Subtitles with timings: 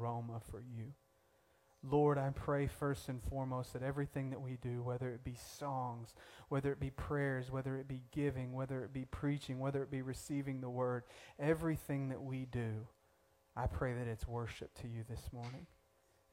[0.00, 0.92] aroma for you.
[1.82, 6.14] Lord, I pray first and foremost that everything that we do, whether it be songs,
[6.48, 10.02] whether it be prayers, whether it be giving, whether it be preaching, whether it be
[10.02, 11.04] receiving the word,
[11.38, 12.86] everything that we do,
[13.56, 15.66] I pray that it's worship to you this morning.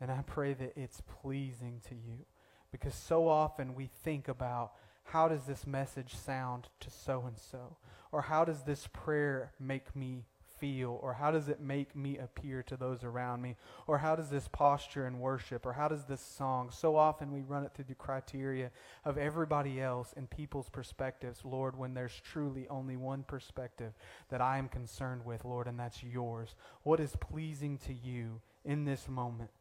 [0.01, 2.25] And I pray that it's pleasing to you.
[2.71, 4.73] Because so often we think about
[5.05, 7.77] how does this message sound to so and so?
[8.11, 10.25] Or how does this prayer make me
[10.59, 10.99] feel?
[11.01, 13.55] Or how does it make me appear to those around me?
[13.87, 15.65] Or how does this posture in worship?
[15.65, 16.69] Or how does this song?
[16.71, 18.71] So often we run it through the criteria
[19.05, 23.93] of everybody else and people's perspectives, Lord, when there's truly only one perspective
[24.29, 26.55] that I am concerned with, Lord, and that's yours.
[26.83, 29.51] What is pleasing to you in this moment?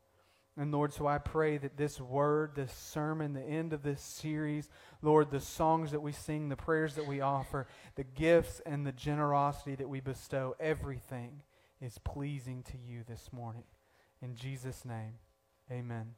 [0.59, 4.70] And Lord, so I pray that this word, this sermon, the end of this series,
[5.02, 8.92] Lord, the songs that we sing, the prayers that we offer, the gifts and the
[8.92, 11.42] generosity that we bestow, everything
[11.82, 13.65] is pleasing to you this morning.
[14.23, 15.15] In Jesus' name,
[15.71, 16.15] amen.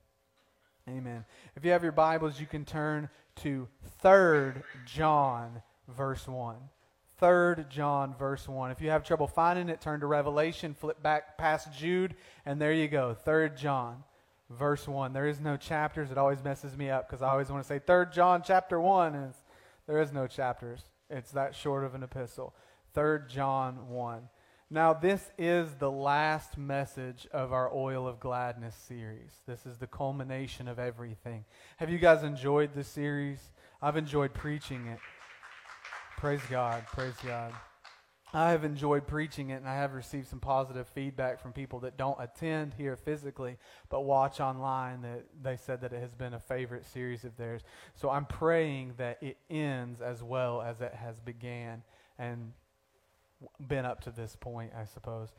[0.89, 1.25] Amen.
[1.57, 3.67] If you have your Bibles, you can turn to
[4.03, 6.57] 3rd John, verse 1.
[7.21, 8.71] 3rd John, verse 1.
[8.71, 12.15] If you have trouble finding it, turn to Revelation, flip back past Jude,
[12.47, 13.17] and there you go.
[13.27, 14.05] 3rd John
[14.51, 15.13] verse 1.
[15.13, 16.11] There is no chapters.
[16.11, 19.15] It always messes me up because I always want to say 3 John chapter 1.
[19.15, 19.35] And
[19.87, 20.81] there is no chapters.
[21.11, 22.55] It's that short of an epistle.
[22.95, 24.29] 3 John 1.
[24.71, 29.31] Now, this is the last message of our Oil of Gladness series.
[29.47, 31.47] This is the culmination of everything.
[31.79, 33.41] Have you guys enjoyed the series?
[33.81, 34.99] I've enjoyed preaching it.
[36.19, 36.85] Praise God.
[36.93, 37.55] Praise God.
[38.33, 41.97] I have enjoyed preaching it, and I have received some positive feedback from people that
[41.97, 43.57] don't attend here physically
[43.89, 47.63] but watch online that they said that it has been a favorite series of theirs.
[47.95, 51.83] So I'm praying that it ends as well as it has began
[52.19, 52.53] and
[53.67, 55.31] been up to this point, I suppose.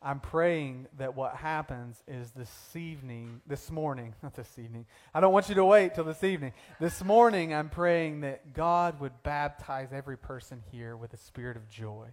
[0.00, 4.86] I'm praying that what happens is this evening, this morning, not this evening.
[5.12, 6.52] I don't want you to wait till this evening.
[6.78, 11.68] This morning, I'm praying that God would baptize every person here with a spirit of
[11.68, 12.12] joy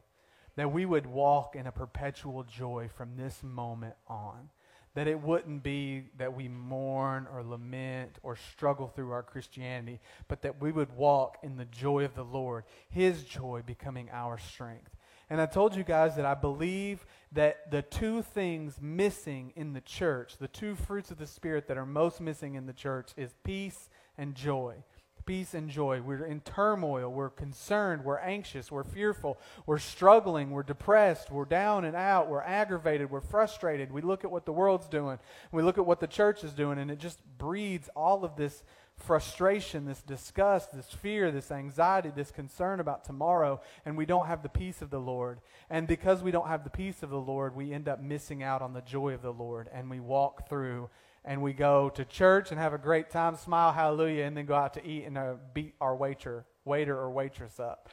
[0.56, 4.50] that we would walk in a perpetual joy from this moment on.
[4.96, 10.44] That it wouldn't be that we mourn or lament or struggle through our Christianity, but
[10.44, 14.92] that we would walk in the joy of the Lord, His joy becoming our strength.
[15.31, 19.81] And I told you guys that I believe that the two things missing in the
[19.81, 23.34] church, the two fruits of the Spirit that are most missing in the church, is
[23.44, 24.84] peace and joy
[25.26, 26.02] peace and joy.
[26.02, 27.12] We're in turmoil.
[27.12, 28.04] We're concerned.
[28.04, 28.72] We're anxious.
[28.72, 29.40] We're fearful.
[29.66, 30.52] We're struggling.
[30.52, 31.32] We're depressed.
[31.32, 32.30] We're down and out.
[32.30, 33.10] We're aggravated.
[33.10, 33.92] We're frustrated.
[33.92, 35.20] We look at what the world's doing.
[35.52, 38.64] We look at what the church is doing, and it just breeds all of this
[38.96, 44.44] frustration, this disgust, this fear, this anxiety, this concern about tomorrow, and we don't have
[44.44, 45.40] the peace of the Lord.
[45.70, 48.62] And because we don't have the peace of the Lord, we end up missing out
[48.62, 50.90] on the joy of the Lord, and we walk through
[51.26, 54.56] and we go to church and have a great time, smile, hallelujah, and then go
[54.56, 57.90] out to eat and uh, beat our waiter, waiter or waitress up.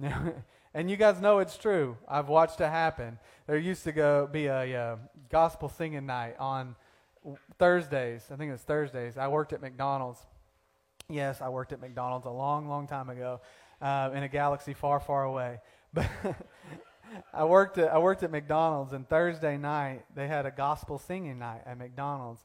[0.74, 1.96] and you guys know it's true.
[2.08, 3.18] I've watched it happen.
[3.46, 4.96] There used to go be a uh,
[5.30, 6.74] gospel singing night on
[7.58, 8.24] Thursdays.
[8.30, 9.16] I think it was Thursdays.
[9.16, 10.24] I worked at McDonald's.
[11.08, 13.40] Yes, I worked at McDonald's a long, long time ago
[13.80, 15.60] uh, in a galaxy far, far away.
[15.94, 16.08] But
[17.34, 21.38] I worked at I worked at McDonald's, and Thursday night they had a gospel singing
[21.38, 22.40] night at McDonald's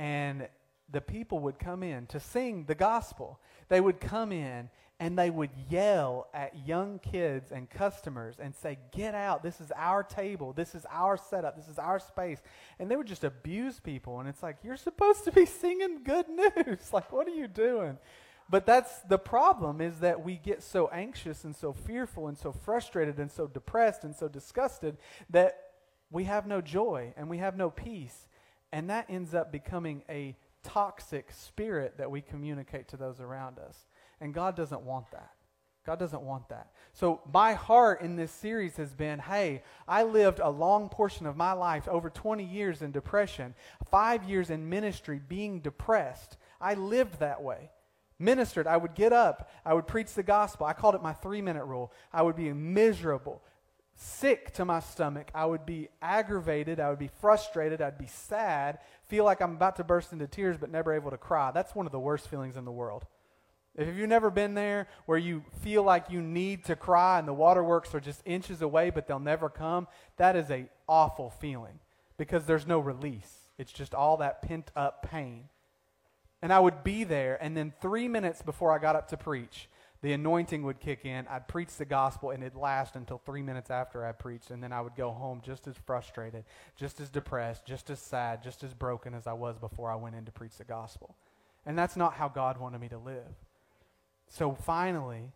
[0.00, 0.48] and
[0.90, 3.38] the people would come in to sing the gospel.
[3.68, 8.78] They would come in and they would yell at young kids and customers and say,
[8.92, 9.42] Get out.
[9.42, 10.54] This is our table.
[10.54, 11.54] This is our setup.
[11.54, 12.40] This is our space.
[12.78, 14.20] And they would just abuse people.
[14.20, 16.78] And it's like, You're supposed to be singing good news.
[16.94, 17.98] like, what are you doing?
[18.48, 22.52] But that's the problem is that we get so anxious and so fearful and so
[22.52, 24.96] frustrated and so depressed and so disgusted
[25.28, 25.58] that
[26.10, 28.26] we have no joy and we have no peace.
[28.72, 33.76] And that ends up becoming a toxic spirit that we communicate to those around us.
[34.20, 35.30] And God doesn't want that.
[35.86, 36.70] God doesn't want that.
[36.92, 41.36] So, my heart in this series has been hey, I lived a long portion of
[41.36, 43.54] my life, over 20 years in depression,
[43.90, 46.36] five years in ministry being depressed.
[46.60, 47.70] I lived that way.
[48.18, 50.66] Ministered, I would get up, I would preach the gospel.
[50.66, 51.90] I called it my three minute rule.
[52.12, 53.42] I would be miserable,
[54.00, 55.30] sick to my stomach.
[55.34, 56.80] I would be aggravated.
[56.80, 57.82] I would be frustrated.
[57.82, 61.18] I'd be sad, feel like I'm about to burst into tears, but never able to
[61.18, 61.50] cry.
[61.50, 63.04] That's one of the worst feelings in the world.
[63.76, 67.34] If you've never been there where you feel like you need to cry and the
[67.34, 69.86] waterworks are just inches away, but they'll never come,
[70.16, 71.78] that is a awful feeling
[72.16, 73.48] because there's no release.
[73.58, 75.44] It's just all that pent up pain.
[76.42, 79.68] And I would be there, and then three minutes before I got up to preach,
[80.02, 81.26] the anointing would kick in.
[81.28, 84.72] I'd preach the gospel, and it'd last until three minutes after I preached, and then
[84.72, 86.44] I would go home just as frustrated,
[86.76, 90.16] just as depressed, just as sad, just as broken as I was before I went
[90.16, 91.16] in to preach the gospel.
[91.66, 93.34] And that's not how God wanted me to live.
[94.28, 95.32] So finally,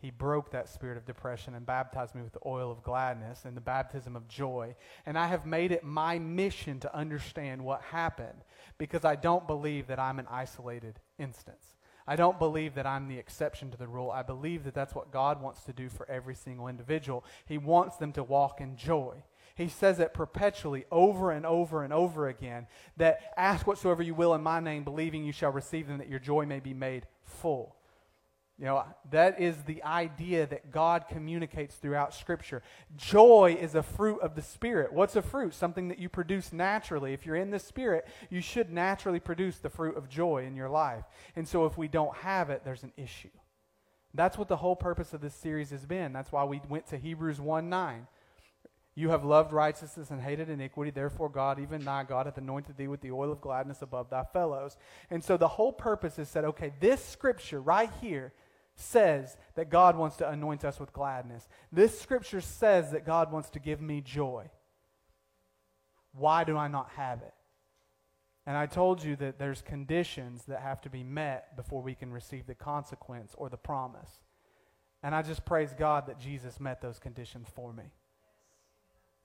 [0.00, 3.56] he broke that spirit of depression and baptized me with the oil of gladness and
[3.56, 4.76] the baptism of joy.
[5.04, 8.44] And I have made it my mission to understand what happened
[8.78, 11.76] because I don't believe that I'm an isolated instance.
[12.08, 14.10] I don't believe that I'm the exception to the rule.
[14.10, 17.22] I believe that that's what God wants to do for every single individual.
[17.44, 19.22] He wants them to walk in joy.
[19.54, 22.66] He says it perpetually over and over and over again
[22.96, 26.18] that ask whatsoever you will in my name, believing you shall receive them, that your
[26.18, 27.76] joy may be made full.
[28.58, 32.60] You know, that is the idea that God communicates throughout Scripture.
[32.96, 34.92] Joy is a fruit of the Spirit.
[34.92, 35.54] What's a fruit?
[35.54, 37.12] Something that you produce naturally.
[37.12, 40.68] If you're in the Spirit, you should naturally produce the fruit of joy in your
[40.68, 41.04] life.
[41.36, 43.30] And so if we don't have it, there's an issue.
[44.12, 46.12] That's what the whole purpose of this series has been.
[46.12, 48.08] That's why we went to Hebrews 1 9.
[48.96, 50.90] You have loved righteousness and hated iniquity.
[50.90, 54.24] Therefore, God, even thy God, hath anointed thee with the oil of gladness above thy
[54.24, 54.76] fellows.
[55.08, 58.32] And so the whole purpose is said, okay, this scripture right here
[58.80, 61.48] says that God wants to anoint us with gladness.
[61.72, 64.50] This scripture says that God wants to give me joy.
[66.12, 67.34] Why do I not have it?
[68.46, 72.12] And I told you that there's conditions that have to be met before we can
[72.12, 74.20] receive the consequence or the promise.
[75.02, 77.84] And I just praise God that Jesus met those conditions for me.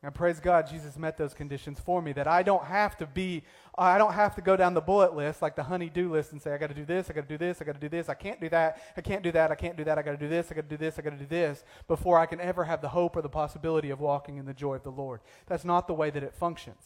[0.03, 3.43] And praise God, Jesus met those conditions for me that I don't have to be,
[3.77, 6.53] I don't have to go down the bullet list like the honey-do list and say,
[6.53, 8.09] I got to do this, I got to do this, I got to do this,
[8.09, 10.17] I can't do that, I can't do that, I can't do that, I got to
[10.17, 12.41] do this, I got to do this, I got to do this before I can
[12.41, 15.21] ever have the hope or the possibility of walking in the joy of the Lord.
[15.47, 16.83] That's not the way that it functions.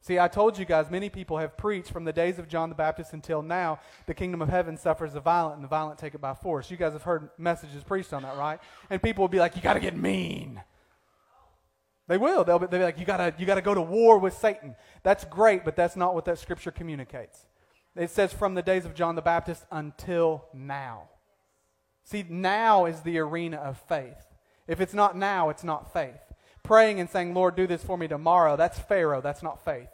[0.00, 2.74] See, I told you guys, many people have preached from the days of John the
[2.74, 6.20] Baptist until now, the kingdom of heaven suffers the violent, and the violent take it
[6.20, 6.70] by force.
[6.70, 8.58] You guys have heard messages preached on that, right?
[8.88, 10.62] And people will be like, you got to get mean.
[12.06, 12.44] They will.
[12.44, 14.76] They'll be, they'll be like, you gotta, you gotta go to war with Satan.
[15.02, 17.46] That's great, but that's not what that scripture communicates.
[17.96, 21.08] It says from the days of John the Baptist until now.
[22.02, 24.26] See, now is the arena of faith.
[24.66, 26.20] If it's not now, it's not faith.
[26.62, 29.88] Praying and saying, Lord, do this for me tomorrow, that's Pharaoh, that's not faith.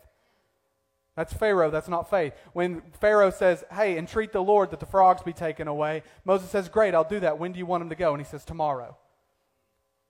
[1.17, 2.33] That's Pharaoh, that's not faith.
[2.53, 6.69] When Pharaoh says, hey, entreat the Lord that the frogs be taken away, Moses says,
[6.69, 7.39] great, I'll do that.
[7.39, 8.15] When do you want him to go?
[8.15, 8.97] And he says, tomorrow.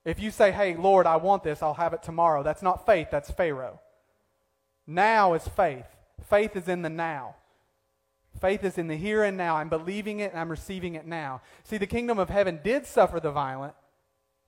[0.03, 3.09] If you say, hey, Lord, I want this, I'll have it tomorrow, that's not faith,
[3.11, 3.79] that's Pharaoh.
[4.87, 5.85] Now is faith.
[6.27, 7.35] Faith is in the now.
[8.39, 9.57] Faith is in the here and now.
[9.57, 11.41] I'm believing it and I'm receiving it now.
[11.63, 13.73] See, the kingdom of heaven did suffer the violent,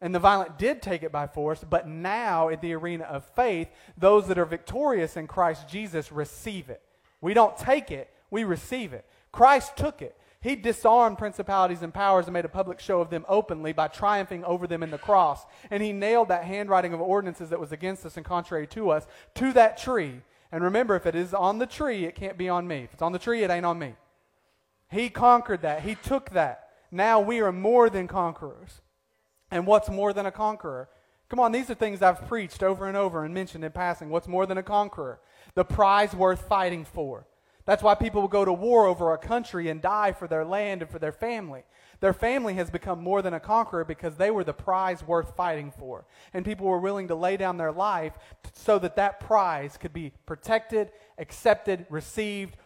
[0.01, 3.69] and the violent did take it by force, but now in the arena of faith,
[3.97, 6.81] those that are victorious in Christ Jesus receive it.
[7.21, 9.05] We don't take it, we receive it.
[9.31, 10.17] Christ took it.
[10.43, 14.43] He disarmed principalities and powers and made a public show of them openly by triumphing
[14.43, 15.45] over them in the cross.
[15.71, 19.07] And he nailed that handwriting of ordinances that was against us and contrary to us
[19.35, 20.19] to that tree.
[20.51, 22.79] And remember, if it is on the tree, it can't be on me.
[22.79, 23.93] If it's on the tree, it ain't on me.
[24.91, 25.83] He conquered that.
[25.83, 26.67] He took that.
[26.91, 28.81] Now we are more than conquerors.
[29.49, 30.89] And what's more than a conqueror?
[31.29, 34.09] Come on, these are things I've preached over and over and mentioned in passing.
[34.09, 35.21] What's more than a conqueror?
[35.55, 37.27] The prize worth fighting for.
[37.65, 40.81] That's why people will go to war over a country and die for their land
[40.81, 41.63] and for their family.
[42.01, 45.71] Their family has become more than a conqueror because they were the prize worth fighting
[45.71, 46.05] for.
[46.33, 48.13] And people were willing to lay down their life
[48.51, 52.57] so that that prize could be protected, accepted, received,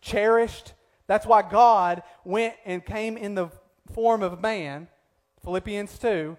[0.00, 0.72] cherished.
[1.06, 3.50] That's why God went and came in the
[3.92, 4.88] form of man.
[5.44, 6.36] Philippians 2.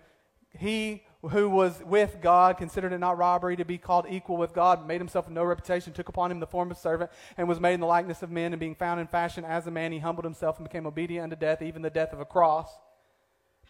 [0.59, 4.85] He who was with God, considered it not robbery to be called equal with God,
[4.85, 7.75] made himself of no reputation, took upon him the form of servant, and was made
[7.75, 10.25] in the likeness of men, and being found in fashion as a man, he humbled
[10.25, 12.69] himself and became obedient unto death, even the death of a cross.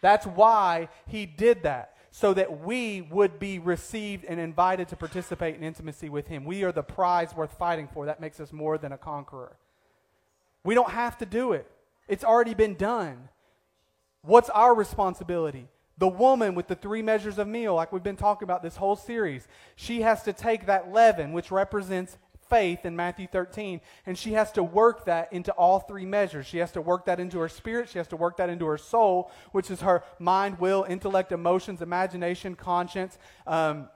[0.00, 5.54] That's why he did that, so that we would be received and invited to participate
[5.54, 6.44] in intimacy with him.
[6.44, 8.06] We are the prize worth fighting for.
[8.06, 9.56] That makes us more than a conqueror.
[10.64, 11.70] We don't have to do it,
[12.08, 13.28] it's already been done.
[14.22, 15.68] What's our responsibility?
[15.98, 18.96] The woman with the three measures of meal, like we've been talking about this whole
[18.96, 19.46] series,
[19.76, 24.52] she has to take that leaven, which represents faith in Matthew 13, and she has
[24.52, 26.46] to work that into all three measures.
[26.46, 28.78] She has to work that into her spirit, she has to work that into her
[28.78, 33.88] soul, which is her mind, will, intellect, emotions, imagination, conscience, um,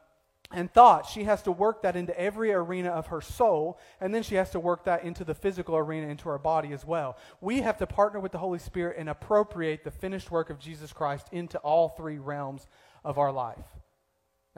[0.50, 1.06] and thought.
[1.06, 4.50] She has to work that into every arena of her soul, and then she has
[4.50, 7.16] to work that into the physical arena, into her body as well.
[7.40, 10.92] We have to partner with the Holy Spirit and appropriate the finished work of Jesus
[10.92, 12.66] Christ into all three realms
[13.04, 13.66] of our life.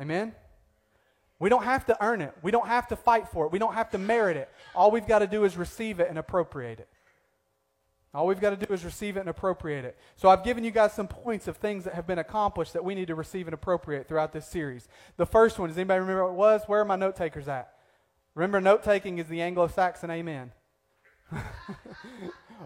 [0.01, 0.35] Amen?
[1.39, 2.35] We don't have to earn it.
[2.43, 3.53] We don't have to fight for it.
[3.53, 4.49] We don't have to merit it.
[4.75, 6.89] All we've got to do is receive it and appropriate it.
[8.13, 9.97] All we've got to do is receive it and appropriate it.
[10.17, 12.97] So I've given you guys some points of things that have been accomplished that we
[12.97, 14.89] need to receive and appropriate throughout this series.
[15.17, 16.63] The first one, does anybody remember what it was?
[16.67, 17.73] Where are my note takers at?
[18.35, 20.51] Remember, note taking is the Anglo Saxon amen.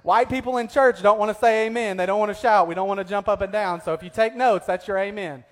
[0.03, 1.99] White people in church don't want to say amen.
[1.99, 2.67] They don't want to shout.
[2.67, 3.83] We don't want to jump up and down.
[3.83, 5.45] So if you take notes, that's your amen.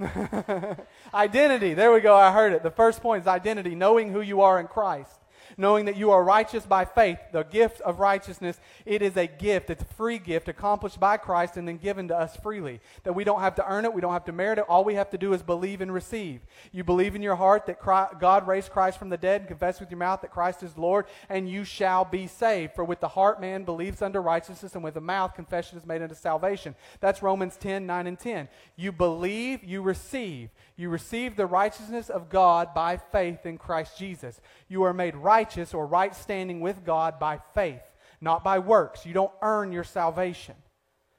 [1.14, 1.74] identity.
[1.74, 2.14] There we go.
[2.14, 2.64] I heard it.
[2.64, 5.18] The first point is identity, knowing who you are in Christ
[5.58, 8.58] knowing that you are righteous by faith, the gift of righteousness.
[8.86, 12.16] It is a gift, it's a free gift accomplished by Christ and then given to
[12.16, 12.80] us freely.
[13.02, 14.64] That we don't have to earn it, we don't have to merit it.
[14.68, 16.40] All we have to do is believe and receive.
[16.72, 19.80] You believe in your heart that Christ, God raised Christ from the dead and confess
[19.80, 22.74] with your mouth that Christ is Lord, and you shall be saved.
[22.74, 26.02] For with the heart man believes unto righteousness, and with the mouth confession is made
[26.02, 26.76] unto salvation.
[27.00, 28.48] That's Romans 10 9 and 10.
[28.76, 30.50] You believe, you receive.
[30.78, 34.40] You receive the righteousness of God by faith in Christ Jesus.
[34.68, 37.82] You are made righteous or right standing with God by faith,
[38.20, 39.04] not by works.
[39.04, 40.54] You don't earn your salvation.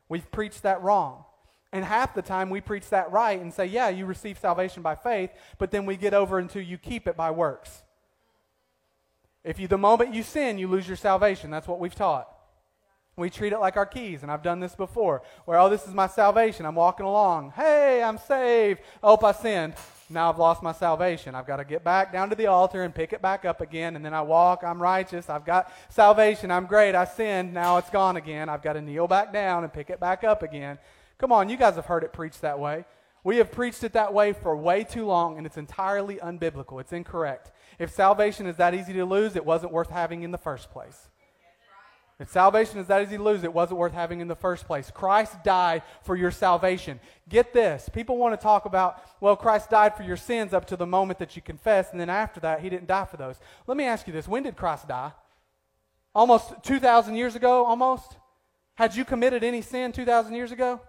[0.08, 1.26] We've preached that wrong.
[1.74, 4.96] And half the time we preach that right and say, yeah, you receive salvation by
[4.96, 7.84] faith, but then we get over until you keep it by works.
[9.44, 11.52] If you, the moment you sin, you lose your salvation.
[11.52, 12.34] That's what we've taught.
[13.20, 15.94] We treat it like our keys, and I've done this before, where, oh, this is
[15.94, 16.66] my salvation.
[16.66, 17.54] I'm walking along.
[17.56, 18.80] Hey, I'm saved.
[19.04, 19.74] Oh, I sinned.
[20.10, 21.36] Now I've lost my salvation.
[21.36, 23.96] I've got to get back down to the altar and pick it back up again,
[23.96, 24.64] and then I walk.
[24.64, 25.30] I'm righteous.
[25.30, 26.50] I've got salvation.
[26.50, 26.96] I'm great.
[26.96, 27.54] I sinned.
[27.54, 28.50] Now it's gone again.
[28.50, 30.80] I've got to kneel back down and pick it back up again.
[31.20, 32.86] Come on, you guys have heard it preached that way.
[33.26, 36.80] We have preached it that way for way too long, and it's entirely unbiblical.
[36.80, 37.52] It's incorrect.
[37.78, 41.10] If salvation is that easy to lose, it wasn't worth having in the first place.
[42.20, 44.92] If salvation is that easy to lose, it wasn't worth having in the first place.
[44.92, 47.00] Christ died for your salvation.
[47.30, 47.88] Get this.
[47.88, 51.20] People want to talk about, well, Christ died for your sins up to the moment
[51.20, 53.38] that you confess, and then after that, he didn't die for those.
[53.68, 55.14] Let me ask you this when did Christ die?
[56.14, 58.18] Almost 2,000 years ago, almost?
[58.76, 60.82] Had you committed any sin 2,000 years ago?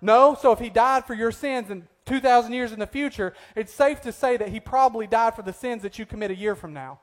[0.00, 0.36] No?
[0.40, 4.00] So if he died for your sins and 2,000 years in the future, it's safe
[4.00, 6.72] to say that he probably died for the sins that you commit a year from
[6.72, 6.98] now.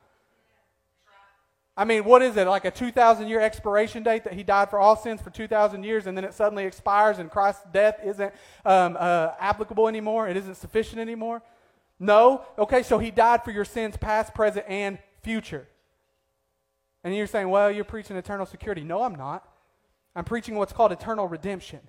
[1.78, 2.46] I mean, what is it?
[2.46, 6.08] Like a 2,000 year expiration date that he died for all sins for 2,000 years
[6.08, 8.34] and then it suddenly expires and Christ's death isn't
[8.66, 10.28] um, uh, applicable anymore?
[10.28, 11.42] It isn't sufficient anymore?
[12.00, 12.46] No?
[12.58, 15.68] Okay, so he died for your sins, past, present, and future.
[17.04, 18.84] And you're saying, well, you're preaching eternal security.
[18.84, 19.48] No, I'm not.
[20.16, 21.82] I'm preaching what's called eternal redemption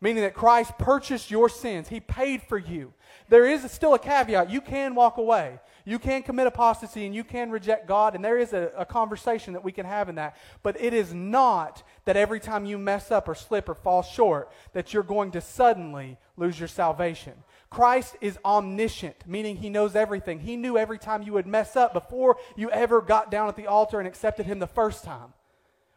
[0.00, 1.88] meaning that Christ purchased your sins.
[1.88, 2.92] He paid for you.
[3.28, 4.50] There is still a caveat.
[4.50, 5.58] You can walk away.
[5.84, 9.52] You can commit apostasy and you can reject God, and there is a, a, conversation
[9.52, 10.36] that we can have in that.
[10.64, 14.50] But it is not that every time you mess up or slip or fall short,
[14.72, 17.34] that you're going to suddenly lose your salvation.
[17.70, 20.40] Christ is omniscient, meaning he knows everything.
[20.40, 23.68] He knew every time you would mess up before you ever got down at the
[23.68, 25.34] altar and accepted him the first time.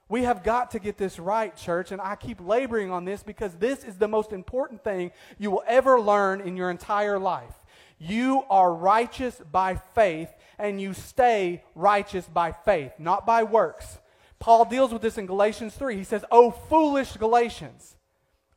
[0.10, 3.54] We have got to get this right, church, and I keep laboring on this because
[3.56, 7.54] this is the most important thing you will ever learn in your entire life.
[8.00, 14.00] You are righteous by faith, and you stay righteous by faith, not by works.
[14.40, 15.98] Paul deals with this in Galatians 3.
[15.98, 17.96] He says, Oh, foolish Galatians.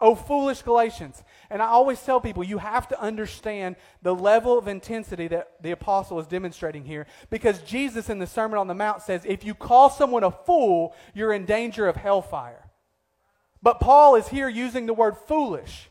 [0.01, 1.23] Oh, foolish Galatians.
[1.53, 5.73] And I always tell people you have to understand the level of intensity that the
[5.73, 9.55] apostle is demonstrating here because Jesus in the Sermon on the Mount says, if you
[9.55, 12.71] call someone a fool, you're in danger of hellfire.
[13.63, 15.91] But Paul is here using the word foolish.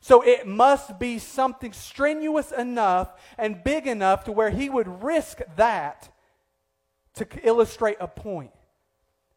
[0.00, 5.40] So it must be something strenuous enough and big enough to where he would risk
[5.54, 6.08] that
[7.14, 8.50] to illustrate a point.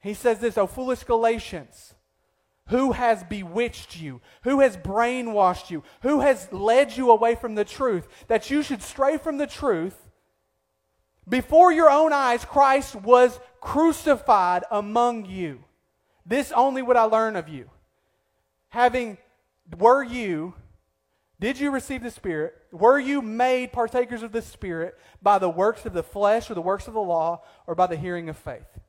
[0.01, 1.93] He says this, oh, foolish Galatians.
[2.67, 4.21] Who has bewitched you?
[4.43, 5.83] Who has brainwashed you?
[6.01, 8.07] Who has led you away from the truth?
[8.27, 9.97] That you should stray from the truth.
[11.27, 15.63] Before your own eyes, Christ was crucified among you.
[16.25, 17.69] This only would I learn of you.
[18.69, 19.17] Having,
[19.77, 20.53] were you,
[21.39, 22.55] did you receive the Spirit?
[22.71, 26.61] Were you made partakers of the Spirit by the works of the flesh or the
[26.61, 28.79] works of the law or by the hearing of faith?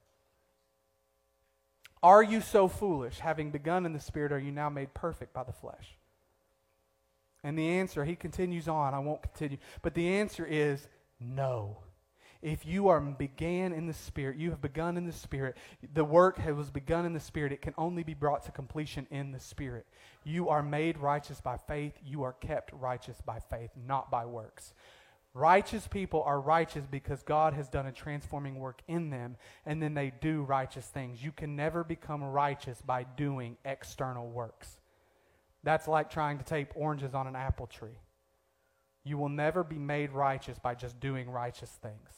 [2.04, 3.18] Are you so foolish?
[3.20, 5.96] Having begun in the Spirit, are you now made perfect by the flesh?
[7.42, 10.86] And the answer, he continues on, I won't continue, but the answer is
[11.18, 11.78] no.
[12.42, 15.56] If you are began in the Spirit, you have begun in the Spirit,
[15.94, 19.32] the work has begun in the Spirit, it can only be brought to completion in
[19.32, 19.86] the Spirit.
[20.24, 24.74] You are made righteous by faith, you are kept righteous by faith, not by works.
[25.34, 29.36] Righteous people are righteous because God has done a transforming work in them,
[29.66, 31.24] and then they do righteous things.
[31.24, 34.78] You can never become righteous by doing external works.
[35.64, 37.98] That's like trying to tape oranges on an apple tree.
[39.02, 42.10] You will never be made righteous by just doing righteous things.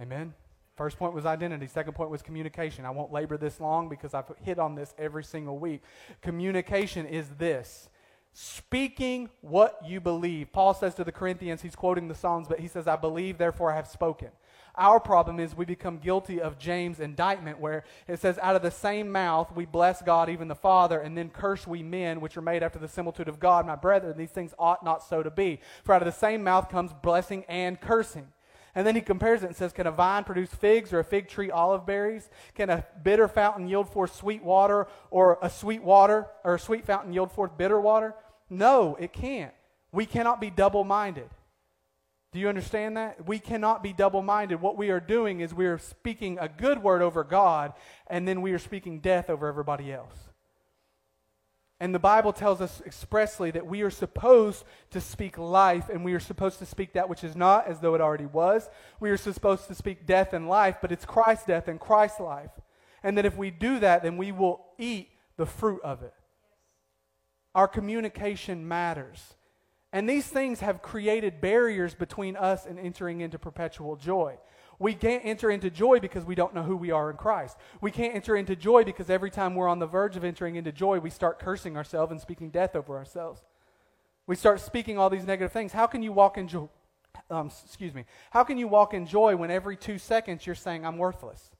[0.00, 0.34] Amen?
[0.76, 1.66] First point was identity.
[1.66, 2.86] Second point was communication.
[2.86, 5.82] I won't labor this long because I've hit on this every single week.
[6.22, 7.89] Communication is this
[8.32, 10.52] speaking what you believe.
[10.52, 13.72] Paul says to the Corinthians, he's quoting the Psalms, but he says, I believe, therefore
[13.72, 14.30] I have spoken.
[14.76, 18.70] Our problem is we become guilty of James' indictment, where it says, Out of the
[18.70, 22.42] same mouth we bless God, even the Father, and then curse we men, which are
[22.42, 23.66] made after the similitude of God.
[23.66, 25.60] My brethren, these things ought not so to be.
[25.84, 28.28] For out of the same mouth comes blessing and cursing.
[28.74, 31.28] And then he compares it and says, Can a vine produce figs or a fig
[31.28, 32.28] tree olive berries?
[32.54, 36.84] Can a bitter fountain yield forth sweet water or a sweet water or a sweet
[36.84, 38.14] fountain yield forth bitter water?
[38.48, 39.52] No, it can't.
[39.92, 41.28] We cannot be double minded.
[42.32, 43.26] Do you understand that?
[43.26, 44.60] We cannot be double minded.
[44.60, 47.72] What we are doing is we are speaking a good word over God,
[48.06, 50.29] and then we are speaking death over everybody else.
[51.82, 56.12] And the Bible tells us expressly that we are supposed to speak life, and we
[56.12, 58.68] are supposed to speak that which is not as though it already was.
[59.00, 62.50] We are supposed to speak death and life, but it's Christ's death and Christ's life.
[63.02, 65.08] And that if we do that, then we will eat
[65.38, 66.12] the fruit of it.
[67.54, 69.34] Our communication matters.
[69.90, 74.38] And these things have created barriers between us and entering into perpetual joy.
[74.80, 77.58] We can't enter into joy because we don't know who we are in Christ.
[77.82, 80.72] We can't enter into joy because every time we're on the verge of entering into
[80.72, 83.42] joy, we start cursing ourselves and speaking death over ourselves.
[84.26, 85.72] We start speaking all these negative things.
[85.72, 86.70] How can you walk in joy?
[87.30, 88.06] Um, excuse me.
[88.30, 91.50] How can you walk in joy when every two seconds you're saying, I'm worthless?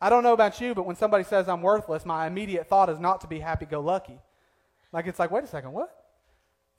[0.00, 3.00] I don't know about you, but when somebody says I'm worthless, my immediate thought is
[3.00, 4.20] not to be happy go lucky.
[4.92, 5.99] Like it's like, wait a second, what?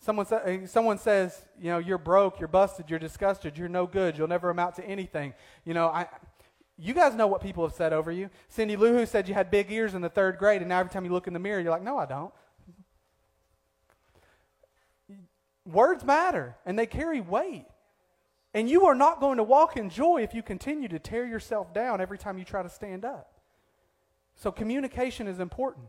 [0.01, 3.85] Someone, sa- uh, someone says, you know, you're broke, you're busted, you're disgusted, you're no
[3.85, 5.35] good, you'll never amount to anything.
[5.63, 6.07] You know, I,
[6.75, 8.31] you guys know what people have said over you.
[8.49, 10.91] Cindy Lou Who said you had big ears in the third grade, and now every
[10.91, 12.33] time you look in the mirror, you're like, no, I don't.
[15.67, 17.67] Words matter, and they carry weight.
[18.55, 21.75] And you are not going to walk in joy if you continue to tear yourself
[21.75, 23.31] down every time you try to stand up.
[24.35, 25.85] So, communication is important.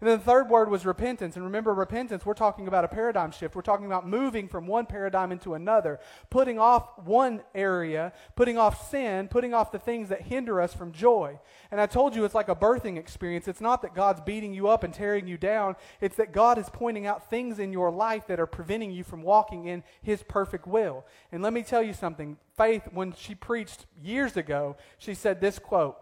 [0.00, 1.36] And then the third word was repentance.
[1.36, 3.54] And remember, repentance, we're talking about a paradigm shift.
[3.54, 8.90] We're talking about moving from one paradigm into another, putting off one area, putting off
[8.90, 11.38] sin, putting off the things that hinder us from joy.
[11.70, 13.46] And I told you it's like a birthing experience.
[13.46, 16.70] It's not that God's beating you up and tearing you down, it's that God is
[16.72, 20.66] pointing out things in your life that are preventing you from walking in His perfect
[20.66, 21.04] will.
[21.30, 22.38] And let me tell you something.
[22.56, 25.96] Faith, when she preached years ago, she said this quote.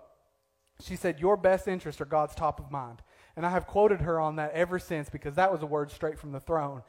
[0.80, 3.02] She said, Your best interests are God's top of mind.
[3.38, 6.18] And I have quoted her on that ever since because that was a word straight
[6.18, 6.82] from the throne.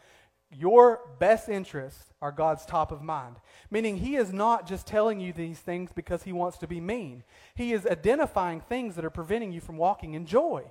[0.51, 3.35] Your best interests are God's top of mind.
[3.69, 7.23] Meaning, He is not just telling you these things because He wants to be mean.
[7.53, 10.63] He is identifying things that are preventing you from walking in joy.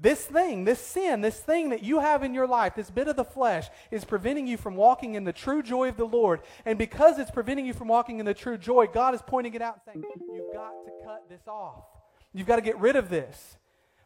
[0.00, 3.16] This thing, this sin, this thing that you have in your life, this bit of
[3.16, 6.42] the flesh, is preventing you from walking in the true joy of the Lord.
[6.64, 9.62] And because it's preventing you from walking in the true joy, God is pointing it
[9.62, 11.86] out and saying, You've got to cut this off.
[12.32, 13.56] You've got to get rid of this.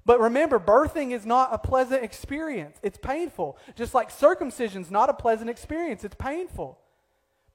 [0.06, 2.78] But remember, birthing is not a pleasant experience.
[2.82, 3.56] It's painful.
[3.74, 6.78] Just like circumcision is not a pleasant experience, it's painful.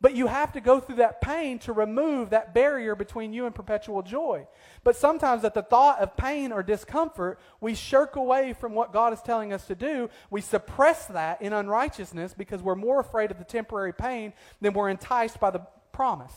[0.02, 3.54] But you have to go through that pain to remove that barrier between you and
[3.54, 4.48] perpetual joy.
[4.86, 9.12] But sometimes, at the thought of pain or discomfort, we shirk away from what God
[9.12, 10.10] is telling us to do.
[10.30, 14.32] We suppress that in unrighteousness because we're more afraid of the temporary pain
[14.62, 16.34] than we're enticed by the promise.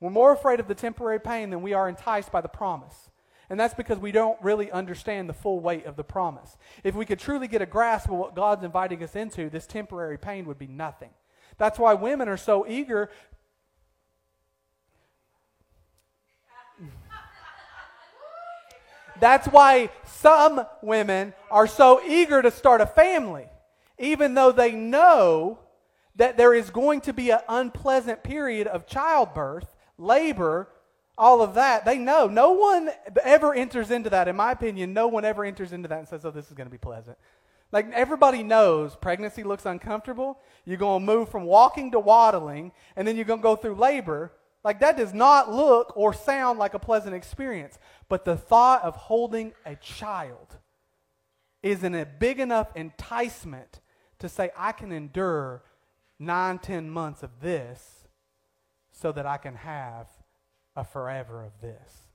[0.00, 3.08] We're more afraid of the temporary pain than we are enticed by the promise.
[3.50, 6.56] And that's because we don't really understand the full weight of the promise.
[6.82, 10.18] If we could truly get a grasp of what God's inviting us into, this temporary
[10.18, 11.10] pain would be nothing.
[11.58, 13.10] That's why women are so eager.
[19.20, 23.46] That's why some women are so eager to start a family,
[23.98, 25.60] even though they know
[26.16, 30.68] that there is going to be an unpleasant period of childbirth, labor,
[31.16, 32.26] all of that, they know.
[32.26, 32.90] No one
[33.22, 34.28] ever enters into that.
[34.28, 36.66] In my opinion, no one ever enters into that and says, oh, this is going
[36.66, 37.16] to be pleasant.
[37.72, 40.38] Like everybody knows pregnancy looks uncomfortable.
[40.64, 43.74] You're going to move from walking to waddling, and then you're going to go through
[43.74, 44.32] labor.
[44.62, 47.78] Like that does not look or sound like a pleasant experience.
[48.08, 50.56] But the thought of holding a child
[51.62, 53.80] isn't a big enough enticement
[54.18, 55.62] to say, I can endure
[56.18, 58.04] nine, ten months of this
[58.92, 60.08] so that I can have
[60.76, 62.08] a forever of this.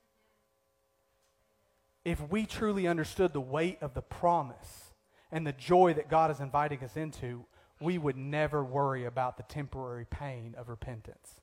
[2.05, 4.93] If we truly understood the weight of the promise
[5.31, 7.45] and the joy that God is inviting us into,
[7.79, 11.39] we would never worry about the temporary pain of repentance.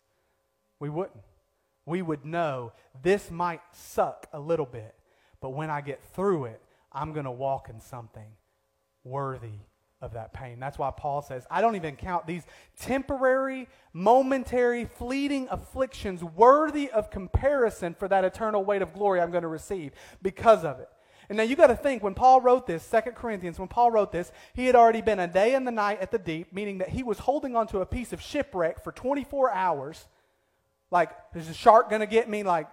[0.78, 1.24] We wouldn't.
[1.84, 4.94] We would know this might suck a little bit,
[5.40, 6.60] but when I get through it,
[6.92, 8.28] I'm going to walk in something
[9.04, 9.60] worthy
[10.00, 10.60] of that pain.
[10.60, 12.44] That's why Paul says, I don't even count these
[12.78, 19.42] temporary, momentary, fleeting afflictions worthy of comparison for that eternal weight of glory I'm going
[19.42, 20.88] to receive because of it.
[21.28, 24.12] And now you got to think when Paul wrote this, 2 Corinthians, when Paul wrote
[24.12, 26.90] this, he had already been a day and the night at the deep, meaning that
[26.90, 30.06] he was holding onto a piece of shipwreck for 24 hours.
[30.90, 32.44] Like, is the shark going to get me?
[32.44, 32.68] Like,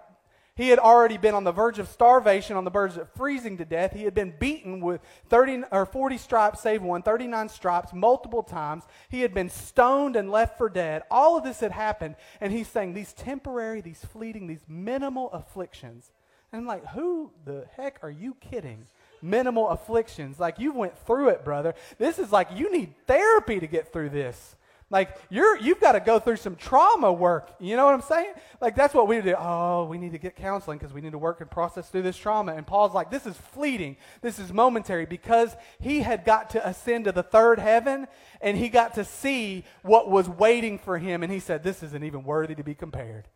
[0.56, 3.64] he had already been on the verge of starvation, on the verge of freezing to
[3.64, 3.92] death.
[3.92, 8.84] He had been beaten with 30 or 40 stripes, save one, 39 stripes multiple times.
[9.08, 11.02] He had been stoned and left for dead.
[11.10, 16.12] All of this had happened, and he's saying these temporary, these fleeting, these minimal afflictions.
[16.52, 18.86] And I'm like, who the heck are you kidding?
[19.20, 20.38] Minimal afflictions.
[20.38, 21.74] Like you went through it, brother.
[21.98, 24.54] This is like you need therapy to get through this.
[24.90, 27.50] Like you're you've got to go through some trauma work.
[27.58, 28.34] You know what I'm saying?
[28.60, 29.34] Like that's what we do.
[29.36, 32.16] Oh, we need to get counseling because we need to work and process through this
[32.16, 32.54] trauma.
[32.54, 33.96] And Paul's like, this is fleeting.
[34.20, 38.06] This is momentary because he had got to ascend to the third heaven
[38.40, 41.22] and he got to see what was waiting for him.
[41.22, 43.28] And he said, this isn't even worthy to be compared.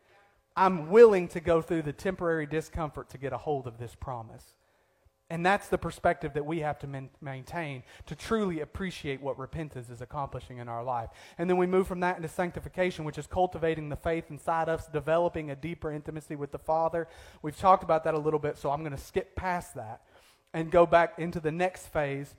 [0.55, 4.45] I'm willing to go through the temporary discomfort to get a hold of this promise.
[5.31, 10.01] And that's the perspective that we have to maintain to truly appreciate what repentance is
[10.01, 11.11] accomplishing in our life.
[11.37, 14.87] And then we move from that into sanctification, which is cultivating the faith inside us,
[14.87, 17.09] developing a deeper intimacy with the Father.
[17.43, 20.01] We've talked about that a little bit, so I'm going to skip past that
[20.55, 22.35] and go back into the next phase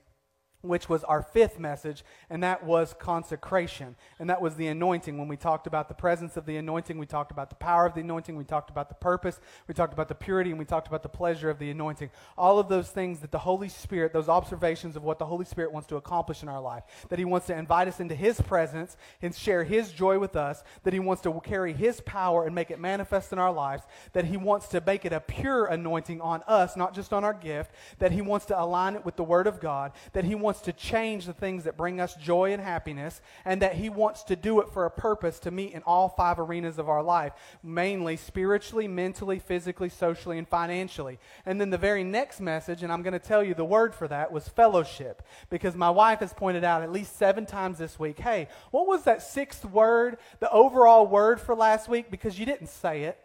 [0.62, 3.96] which was our fifth message, and that was consecration.
[4.18, 5.18] And that was the anointing.
[5.18, 7.94] When we talked about the presence of the anointing, we talked about the power of
[7.94, 10.88] the anointing, we talked about the purpose, we talked about the purity, and we talked
[10.88, 12.10] about the pleasure of the anointing.
[12.36, 15.72] All of those things that the Holy Spirit, those observations of what the Holy Spirit
[15.72, 18.96] wants to accomplish in our life, that He wants to invite us into His presence
[19.22, 22.70] and share His joy with us, that He wants to carry His power and make
[22.70, 26.42] it manifest in our lives, that He wants to make it a pure anointing on
[26.46, 29.46] us, not just on our gift, that He wants to align it with the Word
[29.46, 32.60] of God, that He wants wants to change the things that bring us joy and
[32.60, 36.08] happiness, and that He wants to do it for a purpose to meet in all
[36.08, 41.20] five arenas of our life mainly spiritually, mentally, physically, socially, and financially.
[41.46, 44.08] And then the very next message, and I'm going to tell you the word for
[44.08, 45.22] that, was fellowship.
[45.50, 49.04] Because my wife has pointed out at least seven times this week hey, what was
[49.04, 52.10] that sixth word, the overall word for last week?
[52.10, 53.16] Because you didn't say it.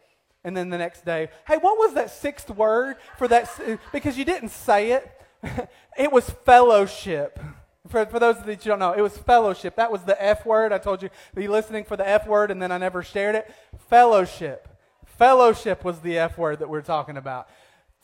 [0.43, 3.49] And then the next day, hey, what was that sixth word for that?
[3.91, 5.11] Because you didn't say it.
[5.97, 7.39] it was fellowship.
[7.87, 9.75] For, for those that you don't know, it was fellowship.
[9.75, 10.73] That was the F word.
[10.73, 13.53] I told you, be listening for the F word, and then I never shared it.
[13.89, 14.67] Fellowship.
[15.05, 17.47] Fellowship was the F word that we're talking about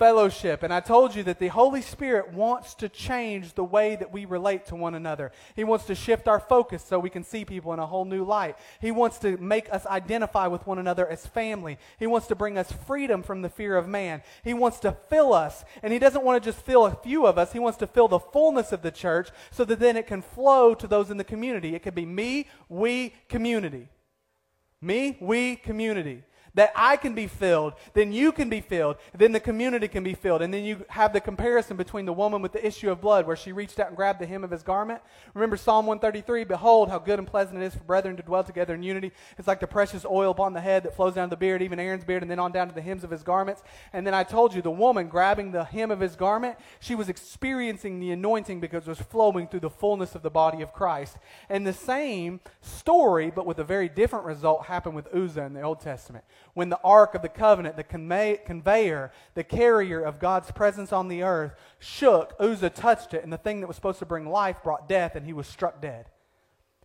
[0.01, 0.63] fellowship.
[0.63, 4.25] And I told you that the Holy Spirit wants to change the way that we
[4.25, 5.31] relate to one another.
[5.55, 8.23] He wants to shift our focus so we can see people in a whole new
[8.23, 8.57] light.
[8.79, 11.77] He wants to make us identify with one another as family.
[11.99, 14.23] He wants to bring us freedom from the fear of man.
[14.43, 15.63] He wants to fill us.
[15.83, 18.07] And He doesn't want to just fill a few of us, He wants to fill
[18.07, 21.23] the fullness of the church so that then it can flow to those in the
[21.23, 21.75] community.
[21.75, 23.87] It could be me, we, community.
[24.81, 29.39] Me, we, community that I can be filled, then you can be filled, then the
[29.39, 30.41] community can be filled.
[30.41, 33.35] And then you have the comparison between the woman with the issue of blood, where
[33.35, 35.01] she reached out and grabbed the hem of his garment.
[35.33, 38.73] Remember Psalm 133 Behold, how good and pleasant it is for brethren to dwell together
[38.73, 39.11] in unity.
[39.37, 41.79] It's like the precious oil upon the head that flows down to the beard, even
[41.79, 43.63] Aaron's beard, and then on down to the hems of his garments.
[43.93, 47.09] And then I told you, the woman grabbing the hem of his garment, she was
[47.09, 51.17] experiencing the anointing because it was flowing through the fullness of the body of Christ.
[51.49, 55.61] And the same story, but with a very different result, happened with Uzzah in the
[55.61, 60.91] Old Testament when the Ark of the Covenant, the conveyor, the carrier of God's presence
[60.91, 64.29] on the earth, shook, Uzzah touched it, and the thing that was supposed to bring
[64.29, 66.07] life brought death, and he was struck dead.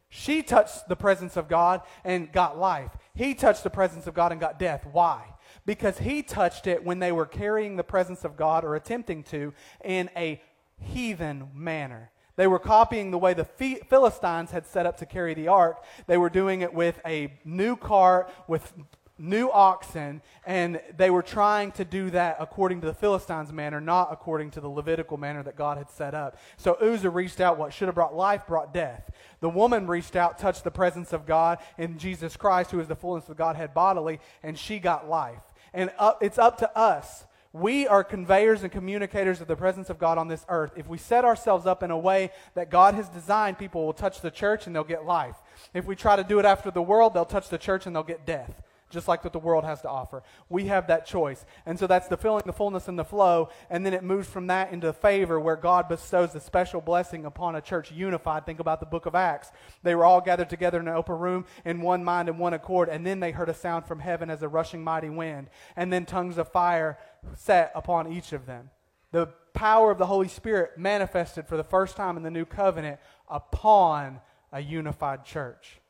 [0.09, 2.93] She touched the presence of God and got life.
[3.15, 4.87] He touched the presence of God and got death.
[4.91, 5.35] Why?
[5.65, 9.53] Because he touched it when they were carrying the presence of God or attempting to
[9.85, 10.41] in a
[10.79, 12.11] heathen manner.
[12.37, 13.45] They were copying the way the
[13.89, 15.83] Philistines had set up to carry the ark.
[16.07, 18.75] They were doing it with a new cart, with
[19.19, 24.09] new oxen, and they were trying to do that according to the Philistines' manner, not
[24.13, 26.37] according to the Levitical manner that God had set up.
[26.57, 27.59] So Uzzah reached out.
[27.59, 29.11] What should have brought life brought death.
[29.41, 32.97] The woman reached out, touched the presence of God in Jesus Christ, who is the
[32.97, 35.43] fullness of Godhead bodily, and she got life.
[35.73, 37.25] And up, it's up to us.
[37.53, 40.73] We are conveyors and communicators of the presence of God on this earth.
[40.77, 44.21] If we set ourselves up in a way that God has designed, people will touch
[44.21, 45.37] the church and they'll get life.
[45.73, 48.03] If we try to do it after the world, they'll touch the church and they'll
[48.03, 50.23] get death just like what the world has to offer.
[50.49, 51.45] We have that choice.
[51.65, 53.49] And so that's the filling, the fullness, and the flow.
[53.69, 57.57] And then it moves from that into favor where God bestows a special blessing upon
[57.57, 58.47] a church unified.
[58.47, 59.51] Think about the book of Acts.
[59.83, 62.89] They were all gathered together in an open room in one mind and one accord.
[62.89, 65.49] And then they heard a sound from heaven as a rushing mighty wind.
[65.75, 66.99] And then tongues of fire
[67.35, 68.71] set upon each of them.
[69.11, 73.01] The power of the Holy Spirit manifested for the first time in the new covenant
[73.29, 74.21] upon
[74.53, 75.81] a unified church.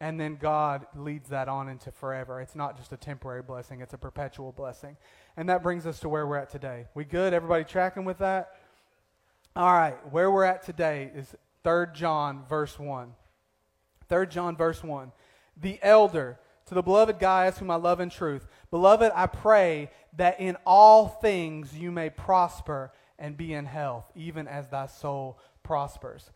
[0.00, 2.40] And then God leads that on into forever.
[2.40, 4.96] It's not just a temporary blessing, it's a perpetual blessing.
[5.36, 6.86] And that brings us to where we're at today.
[6.94, 7.32] We good?
[7.32, 8.52] Everybody tracking with that?
[9.56, 11.34] All right, where we're at today is
[11.64, 13.12] 3 John, verse 1.
[14.08, 15.10] 3 John, verse 1.
[15.60, 18.46] The elder, to the beloved Gaius, whom I love in truth.
[18.70, 24.46] Beloved, I pray that in all things you may prosper and be in health, even
[24.46, 26.30] as thy soul prospers.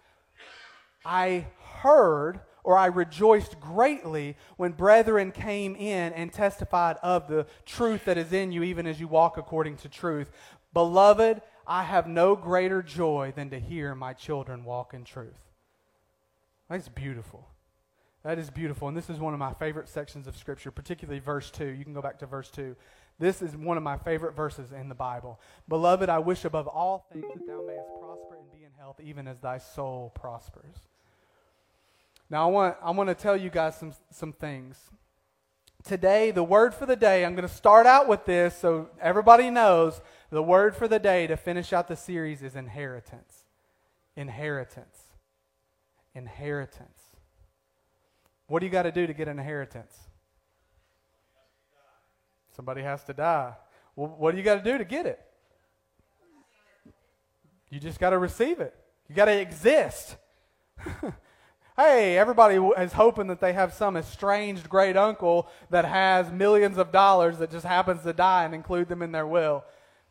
[1.04, 1.46] I
[1.80, 8.18] heard or I rejoiced greatly when brethren came in and testified of the truth that
[8.18, 10.30] is in you, even as you walk according to truth.
[10.72, 15.50] Beloved, I have no greater joy than to hear my children walk in truth.
[16.68, 17.48] That's beautiful.
[18.24, 18.88] That is beautiful.
[18.88, 21.66] And this is one of my favorite sections of Scripture, particularly verse 2.
[21.66, 22.76] You can go back to verse 2.
[23.18, 25.40] This is one of my favorite verses in the Bible.
[25.68, 29.26] Beloved, I wish above all things that thou mayest prosper and be in health, even
[29.26, 30.76] as thy soul prospers.
[32.32, 34.78] Now, I want, I want to tell you guys some, some things.
[35.84, 39.50] Today, the word for the day, I'm going to start out with this so everybody
[39.50, 43.44] knows the word for the day to finish out the series is inheritance.
[44.16, 44.98] Inheritance.
[46.14, 47.02] Inheritance.
[48.46, 49.94] What do you got to do to get an inheritance?
[52.56, 53.52] Somebody has to die.
[53.94, 55.20] Well, what do you got to do to get it?
[57.68, 58.74] You just got to receive it.
[59.06, 60.16] You got to exist.
[61.74, 66.92] Hey, everybody is hoping that they have some estranged great uncle that has millions of
[66.92, 69.64] dollars that just happens to die and include them in their will.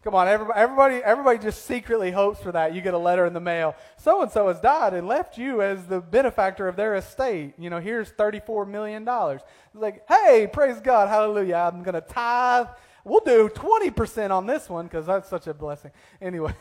[0.04, 2.74] Come on, everybody, everybody, everybody just secretly hopes for that.
[2.74, 3.76] You get a letter in the mail.
[3.98, 7.54] So and so has died and left you as the benefactor of their estate.
[7.60, 9.08] You know, here's $34 million.
[9.08, 9.44] It's
[9.76, 11.70] like, hey, praise God, hallelujah.
[11.72, 12.70] I'm going to tithe.
[13.06, 15.92] We'll do 20% on this one because that's such a blessing.
[16.20, 16.56] Anyway.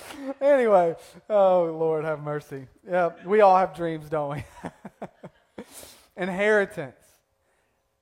[0.40, 0.94] anyway,
[1.28, 2.66] oh Lord, have mercy.
[2.88, 4.44] Yeah, we all have dreams, don't we?
[6.16, 6.96] Inheritance.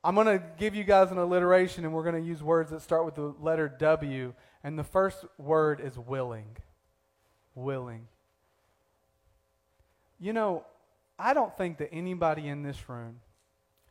[0.03, 2.81] I'm going to give you guys an alliteration, and we're going to use words that
[2.81, 4.33] start with the letter W.
[4.64, 6.57] And the first word is willing.
[7.55, 8.09] Willing.
[10.18, 10.64] You know,
[11.18, 13.20] I don't think that anybody in this room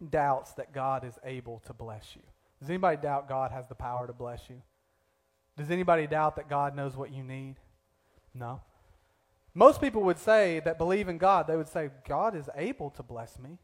[0.09, 2.21] doubts that God is able to bless you.
[2.59, 4.61] Does anybody doubt God has the power to bless you?
[5.57, 7.55] Does anybody doubt that God knows what you need?
[8.33, 8.61] No.
[9.53, 13.03] Most people would say that believe in God, they would say, God is able to
[13.03, 13.57] bless me.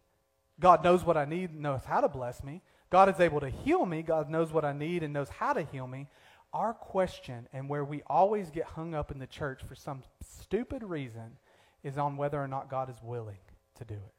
[0.60, 2.62] God knows what I need and knows how to bless me.
[2.90, 4.02] God is able to heal me.
[4.02, 6.08] God knows what I need and knows how to heal me.
[6.54, 10.84] Our question, and where we always get hung up in the church for some stupid
[10.84, 11.38] reason,
[11.84, 13.40] is on whether or not God is willing
[13.76, 14.15] to do it.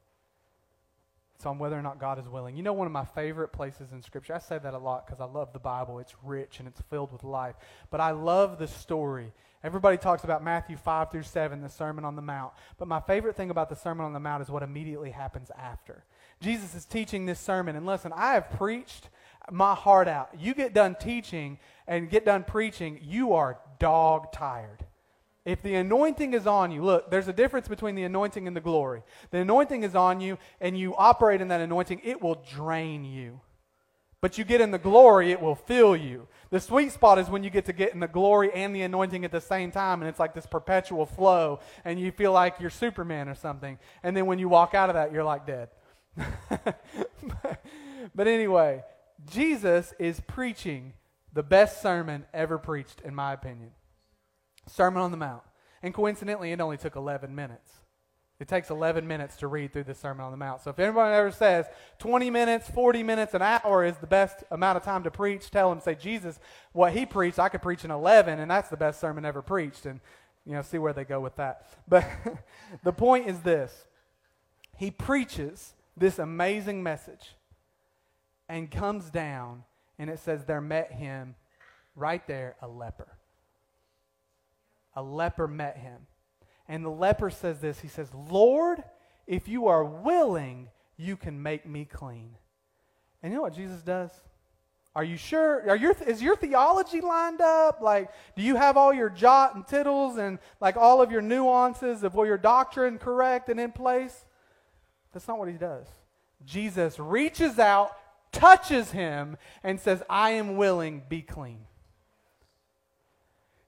[1.36, 2.56] It's on whether or not God is willing.
[2.56, 5.20] You know, one of my favorite places in Scripture, I say that a lot because
[5.20, 5.98] I love the Bible.
[6.00, 7.54] It's rich and it's filled with life.
[7.90, 9.32] But I love the story
[9.66, 12.52] Everybody talks about Matthew 5 through 7, the Sermon on the Mount.
[12.78, 16.04] But my favorite thing about the Sermon on the Mount is what immediately happens after.
[16.40, 19.08] Jesus is teaching this sermon, and listen, I have preached
[19.50, 20.30] my heart out.
[20.38, 24.84] You get done teaching and get done preaching, you are dog tired.
[25.46, 28.60] If the anointing is on you, look, there's a difference between the anointing and the
[28.60, 29.04] glory.
[29.30, 33.40] The anointing is on you, and you operate in that anointing, it will drain you.
[34.20, 36.26] But you get in the glory, it will fill you.
[36.50, 39.24] The sweet spot is when you get to get in the glory and the anointing
[39.24, 42.68] at the same time, and it's like this perpetual flow, and you feel like you're
[42.68, 43.78] Superman or something.
[44.02, 45.68] And then when you walk out of that, you're like dead.
[48.16, 48.82] but anyway,
[49.30, 50.94] Jesus is preaching
[51.32, 53.70] the best sermon ever preached, in my opinion
[54.66, 55.42] Sermon on the Mount.
[55.82, 57.70] And coincidentally, it only took 11 minutes.
[58.38, 60.60] It takes 11 minutes to read through the Sermon on the Mount.
[60.60, 61.66] So if anybody ever says
[61.98, 65.70] 20 minutes, 40 minutes, an hour is the best amount of time to preach, tell
[65.70, 66.38] them, say, Jesus,
[66.72, 69.86] what he preached, I could preach in 11, and that's the best sermon ever preached.
[69.86, 70.00] And,
[70.44, 71.66] you know, see where they go with that.
[71.88, 72.06] But
[72.84, 73.86] the point is this
[74.76, 77.36] he preaches this amazing message
[78.48, 79.64] and comes down,
[79.98, 81.34] and it says there met him
[81.94, 83.15] right there a leper.
[84.96, 86.06] A leper met him.
[86.68, 88.82] And the leper says this He says, Lord,
[89.26, 92.36] if you are willing, you can make me clean.
[93.22, 94.10] And you know what Jesus does?
[94.94, 95.68] Are you sure?
[95.68, 97.82] Are your, is your theology lined up?
[97.82, 102.02] Like, do you have all your jot and tittles and like all of your nuances
[102.02, 104.24] of your doctrine correct and in place?
[105.12, 105.86] That's not what he does.
[106.46, 107.96] Jesus reaches out,
[108.32, 111.66] touches him, and says, I am willing, be clean.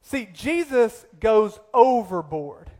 [0.09, 2.71] See, Jesus goes overboard.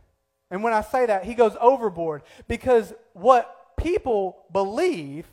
[0.49, 5.27] And when I say that, he goes overboard because what people believe,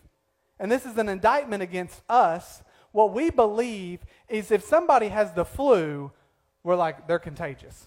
[0.59, 5.47] and this is an indictment against us, what we believe is if somebody has the
[5.47, 6.13] flu,
[6.63, 7.87] we're like, they're contagious.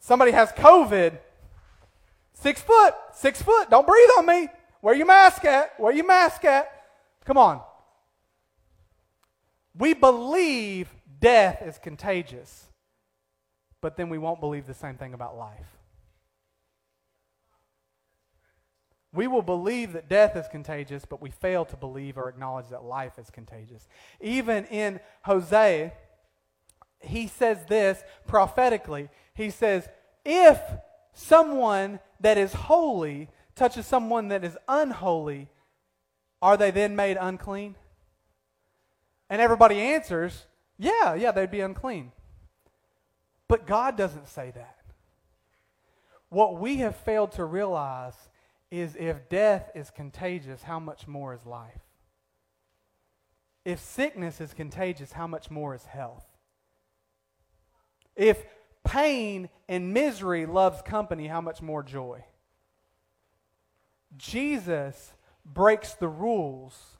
[0.00, 1.18] Somebody has COVID,
[2.34, 4.48] six foot, six foot, don't breathe on me.
[4.82, 5.80] Where your mask at?
[5.80, 6.70] Where your mask at?
[7.24, 7.62] Come on.
[9.74, 12.66] We believe death is contagious,
[13.80, 15.78] but then we won't believe the same thing about life.
[19.14, 22.84] We will believe that death is contagious, but we fail to believe or acknowledge that
[22.84, 23.86] life is contagious.
[24.20, 25.92] Even in Hosea,
[27.00, 29.10] he says this prophetically.
[29.34, 29.88] He says,
[30.24, 30.58] If
[31.12, 35.48] someone that is holy touches someone that is unholy,
[36.40, 37.76] are they then made unclean?
[39.28, 40.46] And everybody answers,
[40.78, 42.12] Yeah, yeah, they'd be unclean.
[43.48, 44.78] But God doesn't say that.
[46.28, 48.14] What we have failed to realize
[48.70, 51.82] is if death is contagious, how much more is life?
[53.64, 56.24] If sickness is contagious, how much more is health?
[58.16, 58.42] If
[58.84, 62.24] pain and misery loves company, how much more joy?
[64.16, 65.12] Jesus
[65.44, 66.96] breaks the rules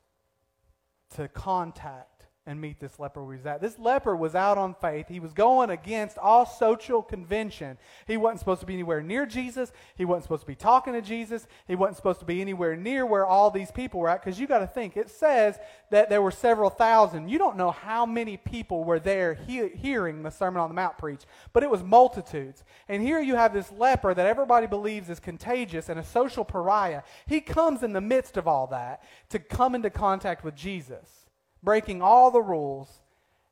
[1.16, 2.11] to contact
[2.44, 3.60] and meet this leper where he's at.
[3.60, 5.06] This leper was out on faith.
[5.08, 7.78] He was going against all social convention.
[8.06, 9.70] He wasn't supposed to be anywhere near Jesus.
[9.94, 11.46] He wasn't supposed to be talking to Jesus.
[11.68, 14.24] He wasn't supposed to be anywhere near where all these people were at.
[14.24, 15.56] Because you got to think, it says
[15.90, 17.28] that there were several thousand.
[17.28, 20.98] You don't know how many people were there he- hearing the Sermon on the Mount
[20.98, 22.64] preach, but it was multitudes.
[22.88, 27.02] And here you have this leper that everybody believes is contagious and a social pariah.
[27.26, 31.21] He comes in the midst of all that to come into contact with Jesus
[31.62, 32.88] breaking all the rules,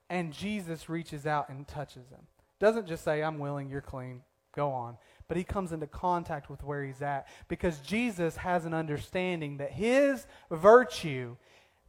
[0.09, 2.27] and Jesus reaches out and touches him.
[2.59, 4.23] Doesn't just say, I'm willing, you're clean,
[4.55, 4.97] go on.
[5.29, 9.71] But he comes into contact with where he's at because Jesus has an understanding that
[9.71, 11.37] his virtue,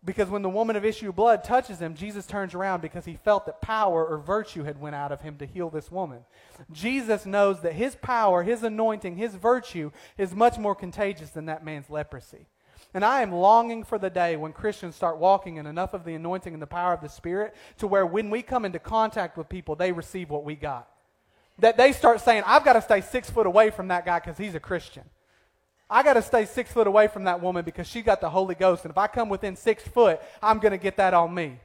[0.06, 3.16] because when the woman of issue of blood touches him, Jesus turns around because he
[3.16, 6.20] felt that power or virtue had went out of him to heal this woman.
[6.72, 11.66] Jesus knows that his power, his anointing, his virtue is much more contagious than that
[11.66, 12.46] man's leprosy.
[12.94, 16.14] And I am longing for the day when Christians start walking in enough of the
[16.14, 19.48] anointing and the power of the Spirit to where when we come into contact with
[19.48, 20.90] people, they receive what we got.
[21.60, 24.38] That they start saying, I've got to stay six foot away from that guy because
[24.38, 25.04] he's a Christian.
[25.90, 28.56] I got to stay six foot away from that woman because she got the Holy
[28.56, 28.84] Ghost.
[28.84, 31.60] And if I come within six foot, I'm going to get that on me.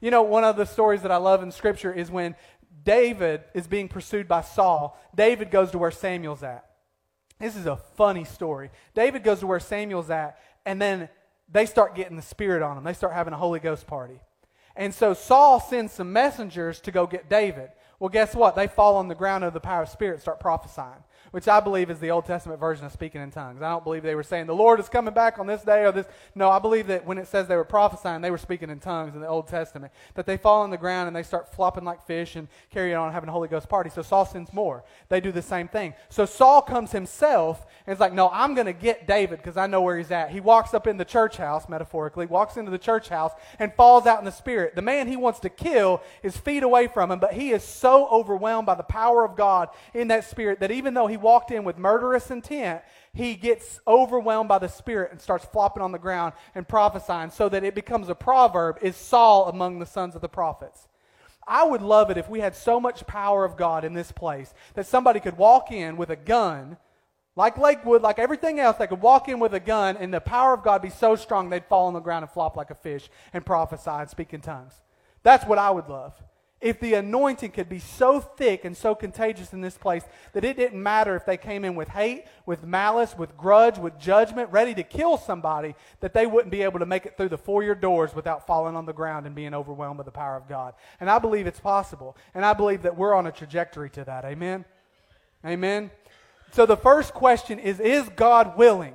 [0.00, 2.34] You know, one of the stories that I love in Scripture is when
[2.84, 4.98] David is being pursued by Saul.
[5.14, 6.64] David goes to where Samuel's at.
[7.38, 8.70] This is a funny story.
[8.94, 11.08] David goes to where Samuel's at, and then
[11.50, 12.84] they start getting the Spirit on them.
[12.84, 14.20] They start having a Holy Ghost party.
[14.76, 17.70] And so Saul sends some messengers to go get David.
[17.98, 18.54] Well, guess what?
[18.56, 21.90] They fall on the ground of the power of Spirit, start prophesying which I believe
[21.90, 23.62] is the Old Testament version of speaking in tongues.
[23.62, 25.92] I don't believe they were saying, the Lord is coming back on this day or
[25.92, 26.06] this.
[26.34, 29.14] No, I believe that when it says they were prophesying, they were speaking in tongues
[29.14, 29.92] in the Old Testament.
[30.14, 33.12] That they fall on the ground and they start flopping like fish and carry on
[33.12, 33.90] having a Holy Ghost party.
[33.90, 34.84] So Saul sends more.
[35.08, 35.94] They do the same thing.
[36.08, 39.66] So Saul comes himself and is like, no, I'm going to get David because I
[39.66, 40.30] know where he's at.
[40.30, 44.06] He walks up in the church house, metaphorically, walks into the church house and falls
[44.06, 44.74] out in the spirit.
[44.74, 48.08] The man he wants to kill is feet away from him, but he is so
[48.08, 51.64] overwhelmed by the power of God in that spirit that even though he walked in
[51.64, 56.32] with murderous intent, he gets overwhelmed by the Spirit and starts flopping on the ground
[56.54, 60.28] and prophesying so that it becomes a proverb is Saul among the sons of the
[60.28, 60.88] prophets.
[61.46, 64.54] I would love it if we had so much power of God in this place
[64.74, 66.76] that somebody could walk in with a gun,
[67.34, 70.54] like Lakewood, like everything else, they could walk in with a gun and the power
[70.54, 73.10] of God be so strong they'd fall on the ground and flop like a fish
[73.32, 74.74] and prophesy and speak in tongues.
[75.22, 76.14] That's what I would love
[76.60, 80.56] if the anointing could be so thick and so contagious in this place that it
[80.56, 84.74] didn't matter if they came in with hate, with malice, with grudge, with judgment, ready
[84.74, 88.14] to kill somebody, that they wouldn't be able to make it through the foyer doors
[88.14, 90.74] without falling on the ground and being overwhelmed by the power of God.
[91.00, 92.16] And I believe it's possible.
[92.34, 94.26] And I believe that we're on a trajectory to that.
[94.26, 94.66] Amen?
[95.46, 95.90] Amen?
[96.52, 98.94] So the first question is Is God willing?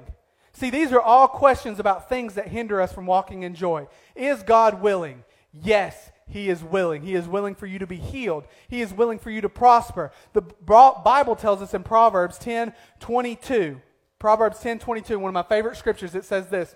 [0.53, 3.87] See, these are all questions about things that hinder us from walking in joy.
[4.15, 5.23] Is God willing?
[5.51, 7.03] Yes, he is willing.
[7.03, 8.45] He is willing for you to be healed.
[8.67, 10.11] He is willing for you to prosper.
[10.33, 13.81] The Bible tells us in Proverbs 10 22,
[14.17, 16.75] Proverbs 10 22, one of my favorite scriptures, it says this.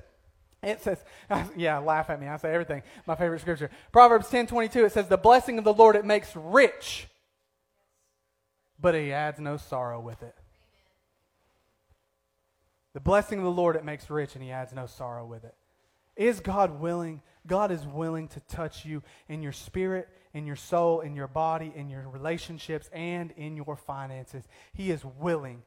[0.61, 1.03] It says,
[1.57, 2.27] yeah, laugh at me.
[2.27, 2.83] I say everything.
[3.07, 3.71] My favorite scripture.
[3.91, 7.07] Proverbs 10 22, it says, The blessing of the Lord, it makes rich,
[8.79, 10.35] but he adds no sorrow with it.
[12.93, 15.55] The blessing of the Lord, it makes rich, and he adds no sorrow with it.
[16.19, 21.01] Is God willing God is willing to touch you in your spirit, in your soul,
[21.01, 24.47] in your body, in your relationships, and in your finances.
[24.71, 25.63] He is willing.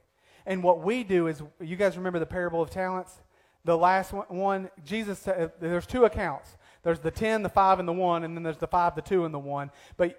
[0.46, 3.20] And what we do is, you guys remember the parable of talents?
[3.64, 6.56] The last one, Jesus, uh, there's two accounts.
[6.82, 9.24] There's the 10, the 5, and the 1, and then there's the 5, the 2,
[9.24, 9.70] and the 1.
[9.96, 10.18] But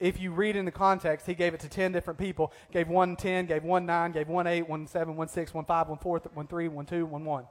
[0.00, 2.52] if you read in the context, he gave it to 10 different people.
[2.72, 5.88] Gave one 10, gave one 9, gave one 8, one 7, one 6, one 5,
[5.88, 7.44] one 4, one 3, one 2, one 1.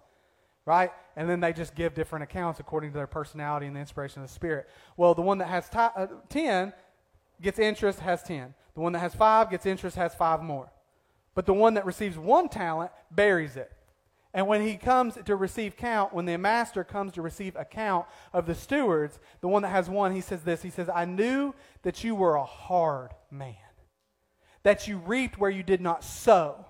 [0.66, 0.92] Right?
[1.16, 4.30] And then they just give different accounts according to their personality and the inspiration of
[4.30, 4.70] the Spirit.
[4.96, 6.74] Well, the one that has t- uh, 10
[7.42, 8.54] gets interest, has 10.
[8.74, 10.72] The one that has 5 gets interest, has 5 more.
[11.36, 13.72] But the one that receives one talent buries it.
[14.34, 18.48] And when he comes to receive count, when the master comes to receive account of
[18.48, 21.54] the stewards, the one that has one, he says this He says, I knew
[21.84, 23.56] that you were a hard man,
[24.64, 26.66] that you reaped where you did not sow.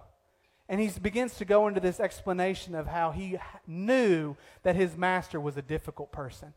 [0.74, 5.40] And he begins to go into this explanation of how he knew that his master
[5.40, 6.56] was a difficult person.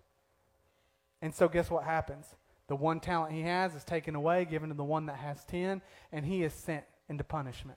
[1.21, 2.25] And so, guess what happens?
[2.67, 5.83] The one talent he has is taken away, given to the one that has ten,
[6.12, 7.77] and he is sent into punishment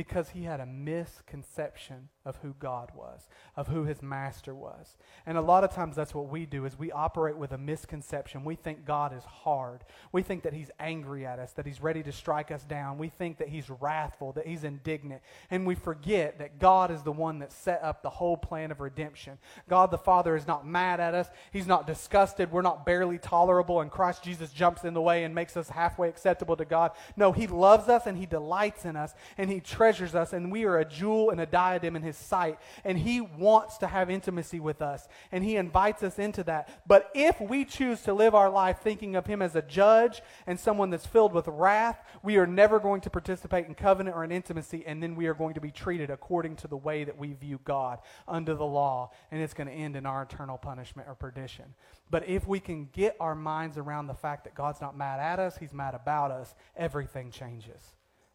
[0.00, 4.96] because he had a misconception of who God was, of who his master was.
[5.26, 8.42] And a lot of times that's what we do is we operate with a misconception.
[8.42, 9.84] We think God is hard.
[10.10, 12.96] We think that he's angry at us, that he's ready to strike us down.
[12.96, 15.20] We think that he's wrathful, that he's indignant.
[15.50, 18.80] And we forget that God is the one that set up the whole plan of
[18.80, 19.36] redemption.
[19.68, 21.28] God the Father is not mad at us.
[21.52, 22.50] He's not disgusted.
[22.50, 26.08] We're not barely tolerable and Christ Jesus jumps in the way and makes us halfway
[26.08, 26.92] acceptable to God.
[27.18, 30.64] No, he loves us and he delights in us and he treasures us and we
[30.64, 32.58] are a jewel and a diadem in his sight.
[32.84, 35.08] And he wants to have intimacy with us.
[35.32, 36.68] And he invites us into that.
[36.86, 40.58] But if we choose to live our life thinking of him as a judge and
[40.58, 44.32] someone that's filled with wrath, we are never going to participate in covenant or in
[44.32, 44.84] intimacy.
[44.86, 47.60] And then we are going to be treated according to the way that we view
[47.64, 49.10] God under the law.
[49.30, 51.74] And it's going to end in our eternal punishment or perdition.
[52.10, 55.38] But if we can get our minds around the fact that God's not mad at
[55.38, 57.80] us, he's mad about us, everything changes.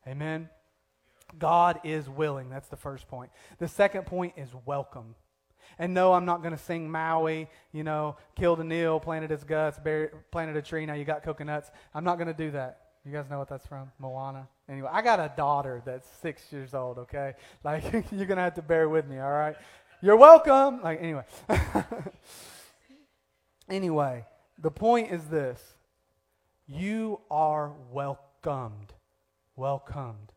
[0.08, 0.50] Amen.
[1.38, 2.50] God is willing.
[2.50, 3.32] That's the first point.
[3.60, 5.16] The second point is welcome.
[5.78, 9.44] And no, I'm not going to sing Maui, you know, killed a Neil, planted his
[9.44, 11.70] guts, buried, planted a tree, now you got coconuts.
[11.94, 12.80] I'm not going to do that.
[13.06, 13.92] You guys know what that's from?
[14.00, 14.48] Moana.
[14.68, 17.34] Anyway, I got a daughter that's six years old, okay?
[17.64, 19.56] Like, you're going to have to bear with me, all right?
[20.02, 20.82] You're welcome.
[20.82, 21.24] Like, anyway.
[23.70, 24.26] anyway,
[24.58, 25.62] the point is this
[26.68, 28.94] you are welcomed.
[29.56, 30.34] Welcomed.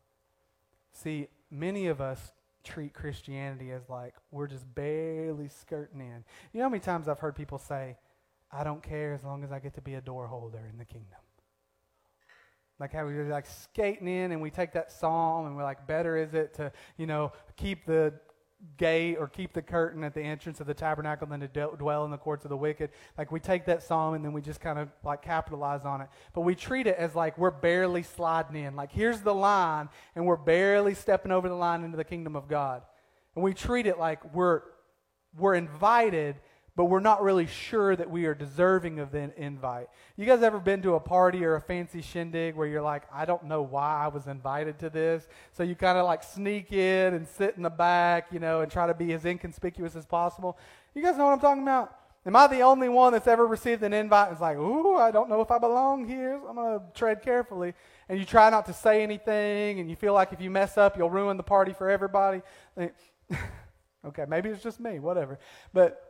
[1.01, 2.33] See, many of us
[2.63, 6.25] treat Christianity as like we're just barely skirting in.
[6.51, 7.95] You know how many times I've heard people say,
[8.51, 10.83] I don't care as long as I get to be a door holder in the
[10.83, 11.19] kingdom.
[12.79, 16.17] Like how we're like skating in and we take that psalm and we're like, better
[16.17, 18.13] is it to, you know, keep the
[18.77, 22.11] gate or keep the curtain at the entrance of the tabernacle than to dwell in
[22.11, 22.89] the courts of the wicked.
[23.17, 26.09] Like we take that psalm and then we just kind of like capitalize on it.
[26.33, 28.75] But we treat it as like we're barely sliding in.
[28.75, 32.47] Like here's the line and we're barely stepping over the line into the kingdom of
[32.47, 32.81] God.
[33.35, 34.61] And we treat it like we're
[35.37, 36.35] we're invited
[36.79, 39.89] but we're not really sure that we are deserving of the invite.
[40.15, 43.25] You guys ever been to a party or a fancy shindig where you're like, I
[43.25, 45.27] don't know why I was invited to this?
[45.51, 48.71] So you kind of like sneak in and sit in the back, you know, and
[48.71, 50.57] try to be as inconspicuous as possible.
[50.95, 51.93] You guys know what I'm talking about?
[52.25, 54.31] Am I the only one that's ever received an invite?
[54.31, 56.39] It's like, ooh, I don't know if I belong here.
[56.41, 57.73] So I'm going to tread carefully.
[58.07, 60.97] And you try not to say anything, and you feel like if you mess up,
[60.97, 62.41] you'll ruin the party for everybody.
[64.05, 65.39] okay, maybe it's just me, whatever.
[65.73, 66.08] But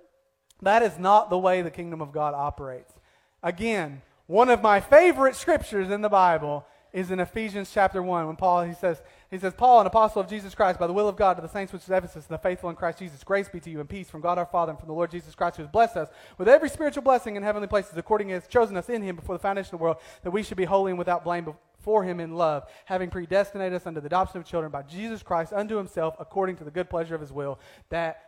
[0.62, 2.94] that is not the way the kingdom of God operates.
[3.42, 8.36] Again, one of my favorite scriptures in the Bible is in Ephesians chapter 1 when
[8.36, 11.16] Paul he says he says Paul an apostle of Jesus Christ by the will of
[11.16, 13.60] God to the saints which is Ephesus and the faithful in Christ Jesus grace be
[13.60, 15.64] to you and peace from God our Father and from the Lord Jesus Christ who
[15.64, 19.04] has blessed us with every spiritual blessing in heavenly places according as chosen us in
[19.04, 21.54] him before the foundation of the world that we should be holy and without blame
[21.78, 25.54] before him in love having predestinated us unto the adoption of children by Jesus Christ
[25.54, 28.24] unto himself according to the good pleasure of his will that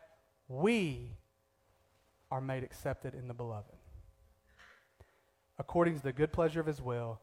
[0.47, 1.17] we
[2.31, 3.75] are made accepted in the beloved.
[5.59, 7.19] According to the good pleasure of his will,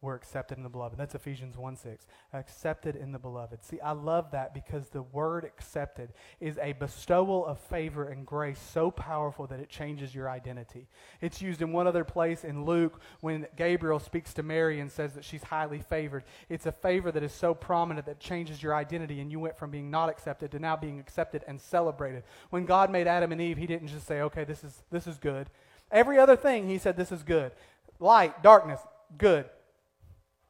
[0.00, 0.96] we're accepted in the beloved.
[0.96, 2.06] That's Ephesians 1 6.
[2.32, 3.64] Accepted in the beloved.
[3.64, 8.60] See, I love that because the word accepted is a bestowal of favor and grace
[8.60, 10.86] so powerful that it changes your identity.
[11.20, 15.14] It's used in one other place in Luke when Gabriel speaks to Mary and says
[15.14, 16.22] that she's highly favored.
[16.48, 19.72] It's a favor that is so prominent that changes your identity, and you went from
[19.72, 22.22] being not accepted to now being accepted and celebrated.
[22.50, 25.18] When God made Adam and Eve, He didn't just say, okay, this is, this is
[25.18, 25.50] good.
[25.90, 27.50] Every other thing, He said, this is good.
[27.98, 28.78] Light, darkness,
[29.16, 29.46] good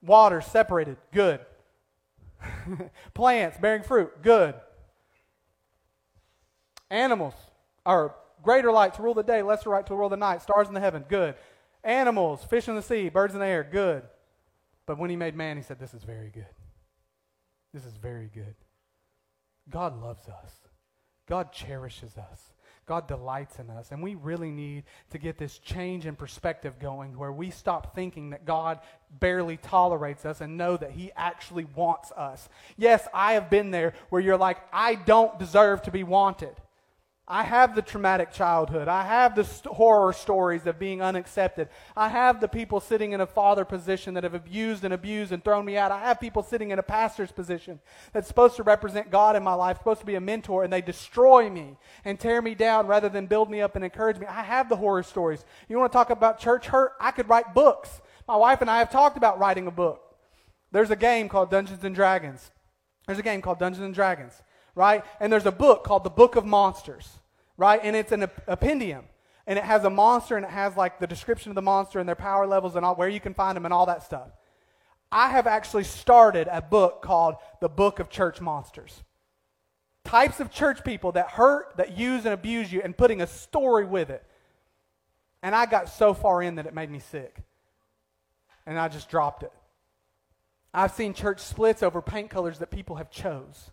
[0.03, 1.41] Water separated, good.
[3.15, 4.55] Plants bearing fruit, good.
[6.91, 7.35] Animals
[7.85, 10.43] are greater light to rule the day, lesser light to rule the night.
[10.43, 11.35] Stars in the heaven, good.
[11.85, 14.03] Animals, fish in the sea, birds in the air, good.
[14.87, 16.47] But when he made man, he said, This is very good.
[17.75, 18.55] This is very good.
[19.69, 20.53] God loves us.
[21.27, 22.53] God cherishes us.
[22.89, 23.93] God delights in us.
[23.93, 28.31] And we really need to get this change in perspective going where we stop thinking
[28.31, 28.81] that God
[29.21, 32.49] barely tolerates us and know that He actually wants us.
[32.77, 36.57] Yes, I have been there where you're like, I don't deserve to be wanted.
[37.31, 38.89] I have the traumatic childhood.
[38.89, 41.69] I have the st- horror stories of being unaccepted.
[41.95, 45.45] I have the people sitting in a father position that have abused and abused and
[45.45, 45.93] thrown me out.
[45.93, 47.81] I have people sitting in a pastor's position
[48.15, 50.81] that's supposed to represent God in my life, supposed to be a mentor, and they
[50.81, 54.25] destroy me and tear me down rather than build me up and encourage me.
[54.27, 55.45] I have the horror stories.
[55.69, 56.93] You want to talk about church hurt?
[56.99, 58.01] I could write books.
[58.27, 60.01] My wife and I have talked about writing a book.
[60.73, 62.51] There's a game called Dungeons and Dragons.
[63.07, 64.41] There's a game called Dungeons and Dragons
[64.79, 65.05] right?
[65.19, 67.19] And there's a book called the Book of Monsters,
[67.57, 67.81] right?
[67.83, 69.03] And it's an appendium.
[69.45, 72.09] And it has a monster and it has like the description of the monster and
[72.09, 74.29] their power levels and all, where you can find them and all that stuff.
[75.11, 79.03] I have actually started a book called The Book of Church Monsters.
[80.05, 83.85] Types of church people that hurt, that use, and abuse you, and putting a story
[83.85, 84.25] with it.
[85.43, 87.43] And I got so far in that it made me sick.
[88.65, 89.53] And I just dropped it.
[90.73, 93.71] I've seen church splits over paint colors that people have chose.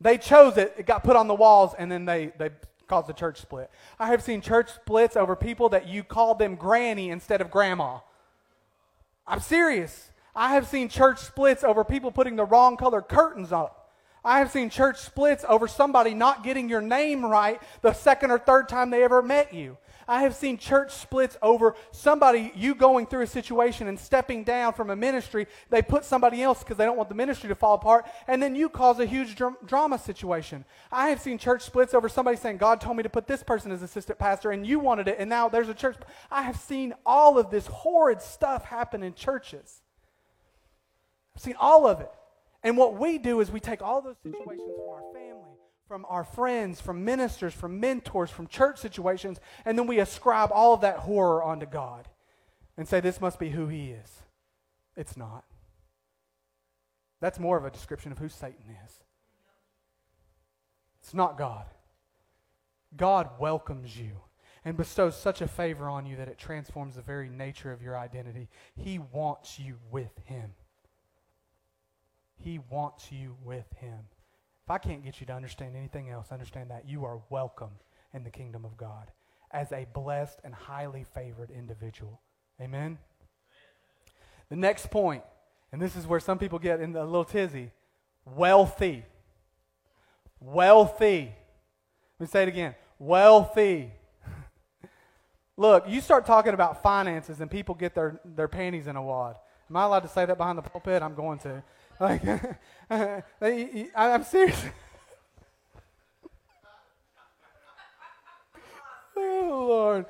[0.00, 2.50] They chose it, it got put on the walls, and then they, they
[2.86, 3.70] caused a church split.
[3.98, 7.98] I have seen church splits over people that you called them granny instead of grandma.
[9.26, 10.10] I'm serious.
[10.34, 13.92] I have seen church splits over people putting the wrong color curtains up.
[14.24, 18.38] I have seen church splits over somebody not getting your name right the second or
[18.38, 19.76] third time they ever met you.
[20.08, 24.72] I have seen church splits over somebody, you going through a situation and stepping down
[24.72, 25.46] from a ministry.
[25.68, 28.56] They put somebody else because they don't want the ministry to fall apart, and then
[28.56, 30.64] you cause a huge dr- drama situation.
[30.90, 33.70] I have seen church splits over somebody saying, God told me to put this person
[33.70, 35.96] as assistant pastor, and you wanted it, and now there's a church.
[36.30, 39.82] I have seen all of this horrid stuff happen in churches.
[41.36, 42.10] I've seen all of it.
[42.64, 45.37] And what we do is we take all those situations from our family
[45.88, 50.74] from our friends, from ministers, from mentors, from church situations, and then we ascribe all
[50.74, 52.06] of that horror onto God
[52.76, 54.22] and say this must be who He is.
[54.96, 55.44] It's not.
[57.20, 59.00] That's more of a description of who Satan is.
[61.00, 61.64] It's not God.
[62.94, 64.10] God welcomes you
[64.64, 67.96] and bestows such a favor on you that it transforms the very nature of your
[67.96, 68.48] identity.
[68.76, 70.52] He wants you with Him.
[72.36, 74.00] He wants you with Him.
[74.68, 77.70] If I can't get you to understand anything else, understand that you are welcome
[78.12, 79.10] in the kingdom of God
[79.50, 82.20] as a blessed and highly favored individual.
[82.60, 82.98] Amen?
[84.50, 85.22] The next point,
[85.72, 87.70] and this is where some people get in a little tizzy
[88.26, 89.06] wealthy.
[90.38, 91.32] Wealthy.
[92.18, 92.74] Let me say it again.
[92.98, 93.90] Wealthy.
[95.56, 99.36] Look, you start talking about finances and people get their, their panties in a wad.
[99.70, 101.02] Am I allowed to say that behind the pulpit?
[101.02, 101.62] I'm going to.
[102.00, 102.22] Like,
[103.96, 104.64] I'm serious.
[109.16, 110.06] oh, Lord.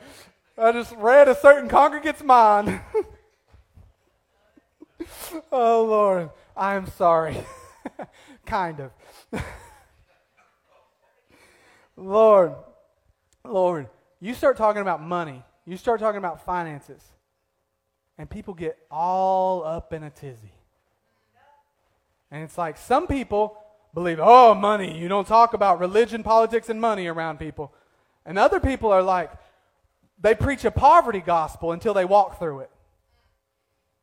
[0.57, 2.81] I just read a certain congregate's mind.
[5.53, 6.31] oh, Lord.
[6.57, 7.37] I'm sorry.
[8.45, 8.91] kind of.
[11.99, 12.55] Lord,
[13.45, 13.89] Lord,
[14.21, 17.03] you start talking about money, you start talking about finances,
[18.17, 20.53] and people get all up in a tizzy.
[22.31, 23.57] And it's like some people
[23.95, 24.99] believe, oh, money.
[24.99, 27.73] You don't talk about religion, politics, and money around people.
[28.27, 29.31] And other people are like,
[30.21, 32.71] they preach a poverty gospel until they walk through it.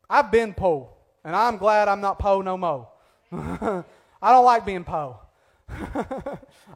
[0.09, 0.89] I've been poor,
[1.23, 2.89] and I'm glad I'm not po no mo.
[3.31, 3.83] I
[4.31, 5.19] don't like being po.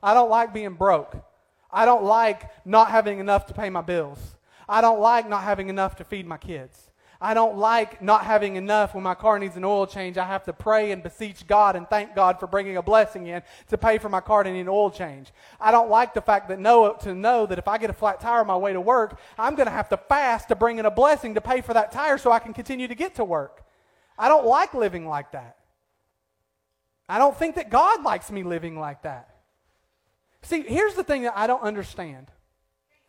[0.03, 1.15] I don't like being broke.
[1.71, 4.35] I don't like not having enough to pay my bills.
[4.67, 6.88] I don't like not having enough to feed my kids.
[7.21, 10.17] I don't like not having enough when my car needs an oil change.
[10.17, 13.41] I have to pray and beseech God and thank God for bringing a blessing in
[13.67, 15.33] to pay for my car to need an oil change.
[15.59, 18.21] I don't like the fact that know, to know that if I get a flat
[18.21, 20.85] tire on my way to work, I'm going to have to fast to bring in
[20.85, 23.65] a blessing to pay for that tire so I can continue to get to work.
[24.17, 25.57] I don't like living like that.
[27.09, 29.35] I don't think that God likes me living like that.
[30.43, 32.27] See, here's the thing that I don't understand.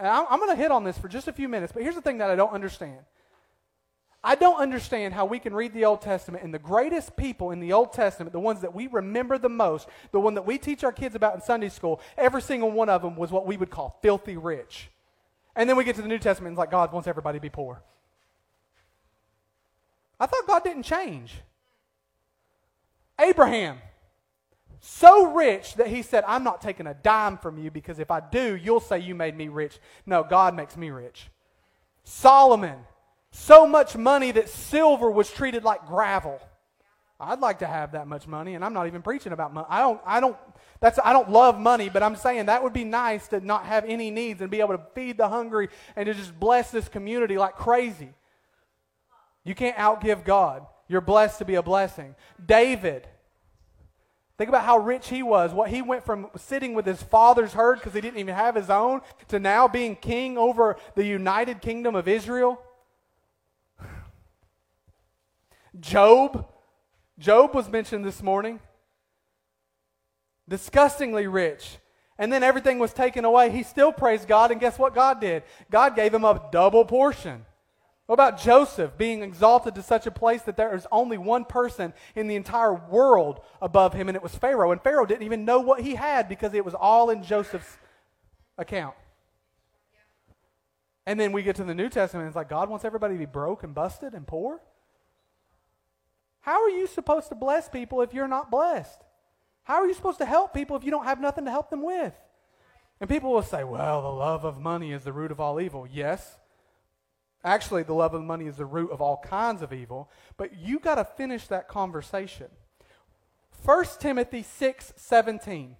[0.01, 1.95] And I'm, I'm going to hit on this for just a few minutes, but here's
[1.95, 3.01] the thing that I don't understand.
[4.23, 7.61] I don't understand how we can read the Old Testament and the greatest people in
[7.61, 10.85] the Old Testament, the ones that we remember the most, the one that we teach
[10.85, 13.71] our kids about in Sunday school, every single one of them was what we would
[13.71, 14.91] call filthy rich.
[15.57, 17.43] And then we get to the New Testament and it's like God wants everybody to
[17.43, 17.83] be poor.
[20.19, 21.41] I thought God didn't change.
[23.19, 23.79] Abraham,
[24.81, 28.21] so rich that he said, I'm not taking a dime from you because if I
[28.21, 29.79] do, you'll say you made me rich.
[30.05, 31.29] No, God makes me rich.
[32.05, 32.79] Solomon,
[33.33, 36.41] so much money that silver was treated like gravel.
[37.21, 39.67] I'd like to have that much money, and I'm not even preaching about money.
[39.69, 40.37] I don't, I don't,
[40.81, 43.85] that's, I don't love money, but I'm saying that would be nice to not have
[43.85, 47.37] any needs and be able to feed the hungry and to just bless this community
[47.37, 48.15] like crazy.
[49.45, 50.67] You can't outgive God.
[50.89, 52.15] You're blessed to be a blessing.
[52.45, 53.07] David,
[54.39, 55.53] think about how rich he was.
[55.53, 58.71] What he went from sitting with his father's herd because he didn't even have his
[58.71, 62.61] own to now being king over the united kingdom of Israel.
[65.81, 66.47] Job,
[67.19, 68.61] Job was mentioned this morning.
[70.49, 71.79] Disgustingly rich.
[72.19, 73.51] And then everything was taken away.
[73.51, 75.43] He still praised God, and guess what God did?
[75.71, 77.47] God gave him a double portion.
[78.07, 81.95] What about Joseph being exalted to such a place that there is only one person
[82.17, 84.73] in the entire world above him, and it was Pharaoh?
[84.73, 87.79] And Pharaoh didn't even know what he had because it was all in Joseph's
[88.59, 88.97] account.
[91.07, 93.19] And then we get to the New Testament, and it's like God wants everybody to
[93.19, 94.61] be broke and busted and poor?
[96.41, 99.01] How are you supposed to bless people if you're not blessed?
[99.65, 101.83] How are you supposed to help people if you don't have nothing to help them
[101.83, 102.15] with?
[103.01, 105.87] And people will say, well, the love of money is the root of all evil.
[105.91, 106.39] Yes.
[107.43, 110.11] Actually, the love of money is the root of all kinds of evil.
[110.37, 112.49] But you got to finish that conversation.
[113.65, 115.77] 1 Timothy 6 17.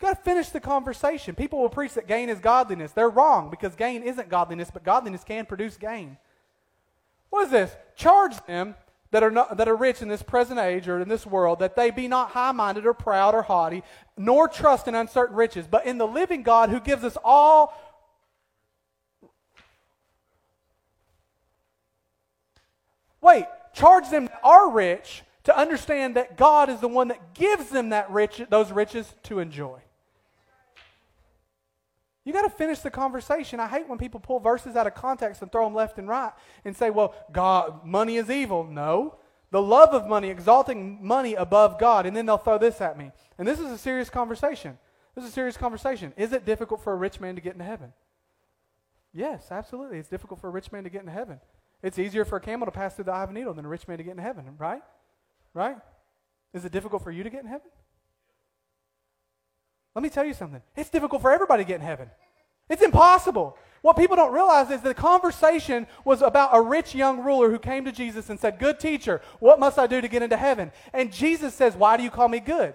[0.00, 1.34] You got to finish the conversation.
[1.34, 2.92] People will preach that gain is godliness.
[2.92, 6.16] They're wrong because gain isn't godliness, but godliness can produce gain.
[7.30, 7.76] What is this?
[7.96, 8.74] Charge them
[9.10, 11.76] that are, not, that are rich in this present age or in this world, that
[11.76, 13.82] they be not high minded or proud or haughty,
[14.16, 17.72] nor trust in uncertain riches, but in the living God who gives us all.
[23.20, 27.70] Wait, charge them that are rich to understand that God is the one that gives
[27.70, 29.80] them that rich, those riches to enjoy.
[32.28, 33.58] You got to finish the conversation.
[33.58, 36.32] I hate when people pull verses out of context and throw them left and right
[36.62, 38.64] and say, well, God, money is evil.
[38.64, 39.14] No.
[39.50, 42.04] The love of money, exalting money above God.
[42.04, 43.12] And then they'll throw this at me.
[43.38, 44.76] And this is a serious conversation.
[45.14, 46.12] This is a serious conversation.
[46.18, 47.94] Is it difficult for a rich man to get into heaven?
[49.14, 49.96] Yes, absolutely.
[49.96, 51.40] It's difficult for a rich man to get into heaven.
[51.82, 53.68] It's easier for a camel to pass through the eye of a needle than a
[53.68, 54.82] rich man to get into heaven, right?
[55.54, 55.78] Right?
[56.52, 57.70] Is it difficult for you to get in heaven?
[59.98, 60.62] Let me tell you something.
[60.76, 62.08] It's difficult for everybody to get in heaven.
[62.68, 63.58] It's impossible.
[63.82, 67.84] What people don't realize is the conversation was about a rich young ruler who came
[67.84, 70.70] to Jesus and said, Good teacher, what must I do to get into heaven?
[70.92, 72.74] And Jesus says, Why do you call me good?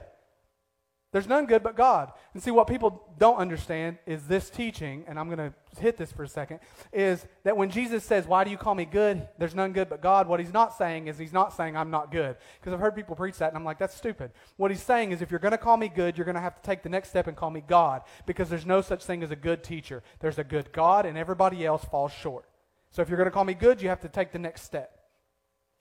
[1.13, 2.11] There's none good but God.
[2.33, 6.11] And see, what people don't understand is this teaching, and I'm going to hit this
[6.11, 6.59] for a second,
[6.91, 9.27] is that when Jesus says, Why do you call me good?
[9.37, 10.27] There's none good but God.
[10.27, 12.35] What he's not saying is he's not saying I'm not good.
[12.59, 14.31] Because I've heard people preach that, and I'm like, That's stupid.
[14.57, 16.55] What he's saying is if you're going to call me good, you're going to have
[16.55, 18.01] to take the next step and call me God.
[18.25, 20.01] Because there's no such thing as a good teacher.
[20.19, 22.45] There's a good God, and everybody else falls short.
[22.89, 24.99] So if you're going to call me good, you have to take the next step.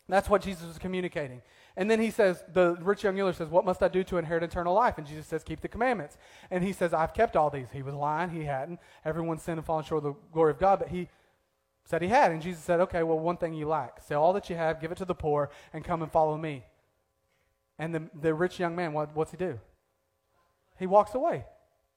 [0.08, 1.40] That's what Jesus is communicating.
[1.76, 4.42] And then he says, the rich young ruler says, What must I do to inherit
[4.42, 4.98] eternal life?
[4.98, 6.18] And Jesus says, Keep the commandments.
[6.50, 7.68] And he says, I've kept all these.
[7.72, 8.78] He was lying, he hadn't.
[9.04, 11.08] Everyone sinned and fallen short of the glory of God, but he
[11.84, 12.30] said he had.
[12.30, 14.00] And Jesus said, Okay, well, one thing you lack.
[14.02, 16.64] Sell all that you have, give it to the poor, and come and follow me.
[17.78, 19.58] And the, the rich young man, what, what's he do?
[20.78, 21.46] He walks away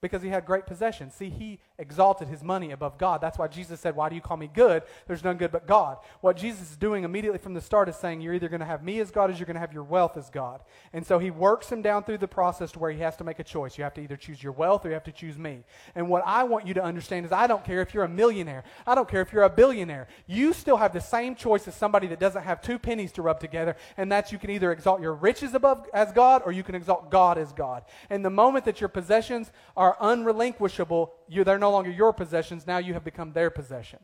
[0.02, 1.14] because he had great possessions.
[1.14, 3.22] See, he exalted his money above God.
[3.22, 4.84] That's why Jesus said, Why do you call me good?
[5.08, 5.98] There's none good but God.
[6.22, 8.84] What Jesus is doing immediately from the start is saying, You're either going to have
[8.84, 10.62] me as God or you're going to have your wealth as God.
[10.94, 13.40] And so he works him down through the process to where he has to make
[13.40, 13.78] a choice.
[13.78, 15.64] You have to either choose your wealth or you have to choose me.
[15.96, 18.64] And what I want you to understand is I don't care if you're a millionaire,
[18.86, 20.08] I don't care if you're a billionaire.
[20.28, 23.40] You still have the same choice as somebody that doesn't have two pennies to rub
[23.40, 26.76] together, and that's you can either exalt your riches above as God or you can
[26.76, 27.84] exalt God as God.
[28.10, 32.68] And the moment that your possessions are unrelinquishable, you, they're no longer your possessions.
[32.68, 34.00] Now you have become their possession.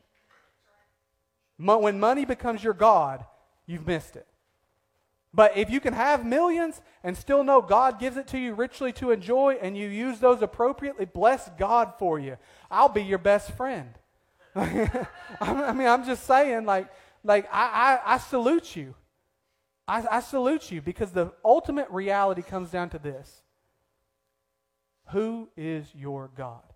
[1.58, 3.24] Mo- when money becomes your God,
[3.66, 4.26] you've missed it.
[5.34, 8.92] But if you can have millions and still know God gives it to you richly
[8.94, 12.36] to enjoy and you use those appropriately, bless God for you.
[12.70, 13.94] I'll be your best friend.
[14.54, 16.88] I mean, I'm just saying, like,
[17.24, 18.94] like I, I, I salute you.
[19.88, 23.42] I, I salute you because the ultimate reality comes down to this
[25.12, 26.71] Who is your God?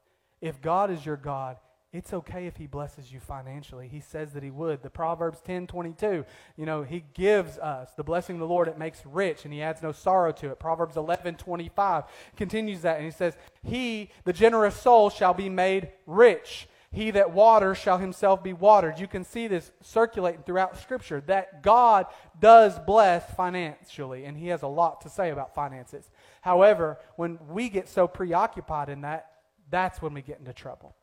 [0.47, 1.57] If God is your God,
[1.93, 3.89] it's okay if he blesses you financially.
[3.89, 4.83] He says that he would.
[4.83, 6.25] The Proverbs 10 22,
[6.57, 9.63] you know, he gives us the blessing of the Lord, it makes rich, and he
[9.63, 10.59] adds no sorrow to it.
[10.59, 12.05] Proverbs 11 25
[12.37, 16.69] continues that, and he says, He, the generous soul, shall be made rich.
[16.93, 18.99] He that waters shall himself be watered.
[18.99, 22.07] You can see this circulating throughout Scripture that God
[22.41, 26.11] does bless financially, and he has a lot to say about finances.
[26.41, 29.31] However, when we get so preoccupied in that,
[29.71, 30.95] that's when we get into trouble.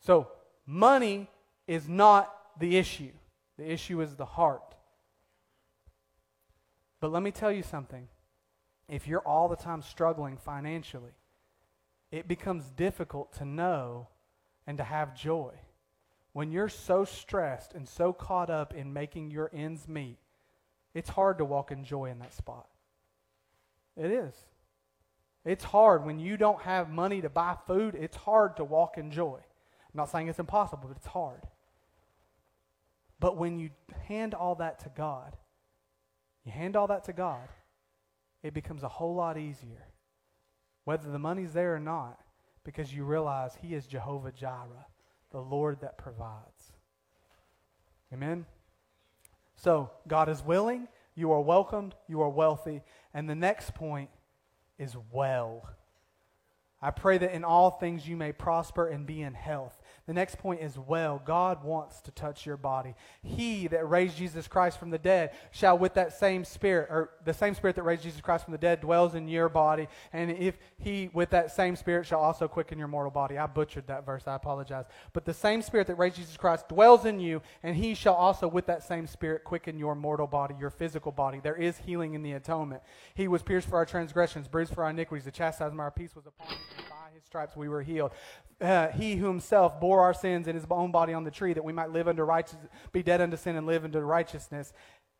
[0.00, 0.28] So,
[0.66, 1.28] money
[1.66, 3.12] is not the issue,
[3.58, 4.74] the issue is the heart.
[7.00, 8.08] But let me tell you something.
[8.88, 11.12] If you're all the time struggling financially,
[12.10, 14.08] it becomes difficult to know
[14.66, 15.52] and to have joy.
[16.32, 20.18] When you're so stressed and so caught up in making your ends meet,
[20.94, 22.66] it's hard to walk in joy in that spot.
[23.96, 24.34] It is.
[25.44, 29.10] It's hard when you don't have money to buy food, it's hard to walk in
[29.10, 29.38] joy.
[29.38, 31.42] I'm not saying it's impossible, but it's hard.
[33.18, 33.70] But when you
[34.08, 35.36] hand all that to God,
[36.44, 37.48] you hand all that to God,
[38.42, 39.86] it becomes a whole lot easier.
[40.84, 42.18] Whether the money's there or not,
[42.64, 44.86] because you realize He is Jehovah Jireh,
[45.30, 46.72] the Lord that provides.
[48.12, 48.46] Amen?
[49.56, 52.82] So, God is willing, you are welcomed, you are wealthy.
[53.12, 54.08] And the next point
[54.80, 55.68] is well.
[56.82, 59.79] I pray that in all things you may prosper and be in health
[60.10, 61.22] the next point is well.
[61.24, 62.96] God wants to touch your body.
[63.22, 67.32] He that raised Jesus Christ from the dead shall, with that same spirit, or the
[67.32, 69.86] same spirit that raised Jesus Christ from the dead, dwells in your body.
[70.12, 73.38] And if he, with that same spirit, shall also quicken your mortal body.
[73.38, 74.24] I butchered that verse.
[74.26, 74.86] I apologize.
[75.12, 78.48] But the same spirit that raised Jesus Christ dwells in you, and he shall also,
[78.48, 81.38] with that same spirit, quicken your mortal body, your physical body.
[81.40, 82.82] There is healing in the atonement.
[83.14, 85.24] He was pierced for our transgressions, bruised for our iniquities.
[85.24, 86.58] The chastisement of our peace was upon him.
[87.30, 88.10] Stripes we were healed
[88.60, 91.64] uh, he who himself bore our sins in his own body on the tree that
[91.64, 94.72] we might live under righteousness, be dead unto sin and live unto righteousness,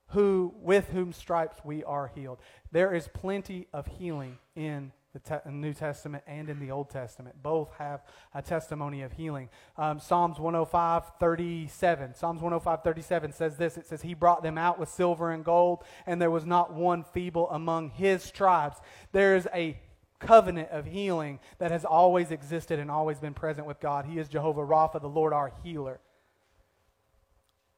[0.09, 2.39] who with whom stripes we are healed.
[2.73, 7.43] There is plenty of healing in the te- New Testament and in the Old Testament.
[7.43, 8.03] Both have
[8.35, 9.49] a testimony of healing.
[9.77, 12.15] Um, Psalms 105, 37.
[12.15, 15.83] Psalms 105, 37 says this It says, He brought them out with silver and gold,
[16.07, 18.77] and there was not one feeble among His tribes.
[19.13, 19.81] There is a
[20.21, 24.05] covenant of healing that has always existed and always been present with God.
[24.05, 26.01] He is Jehovah Rapha, the Lord our healer.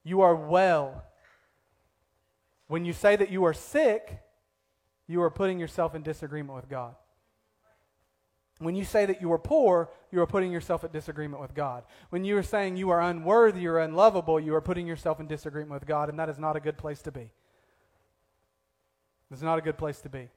[0.04, 1.04] You are well.
[2.66, 4.18] When you say that you are sick,
[5.06, 6.94] you are putting yourself in disagreement with God.
[8.58, 11.84] When you say that you are poor, you are putting yourself at disagreement with God.
[12.10, 15.72] When you are saying you are unworthy or unlovable, you are putting yourself in disagreement
[15.72, 17.30] with God, and that is not a good place to be.
[19.30, 20.28] It's not a good place to be.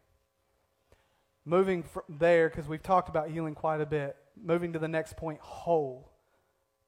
[1.46, 5.16] Moving from there, because we've talked about healing quite a bit, moving to the next
[5.16, 6.12] point whole.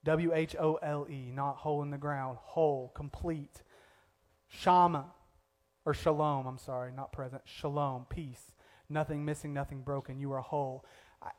[0.03, 3.61] W H O L E, not hole in the ground, whole, complete.
[4.47, 5.05] Shama,
[5.85, 7.43] or shalom, I'm sorry, not present.
[7.45, 8.53] Shalom, peace.
[8.89, 10.19] Nothing missing, nothing broken.
[10.19, 10.85] You are whole.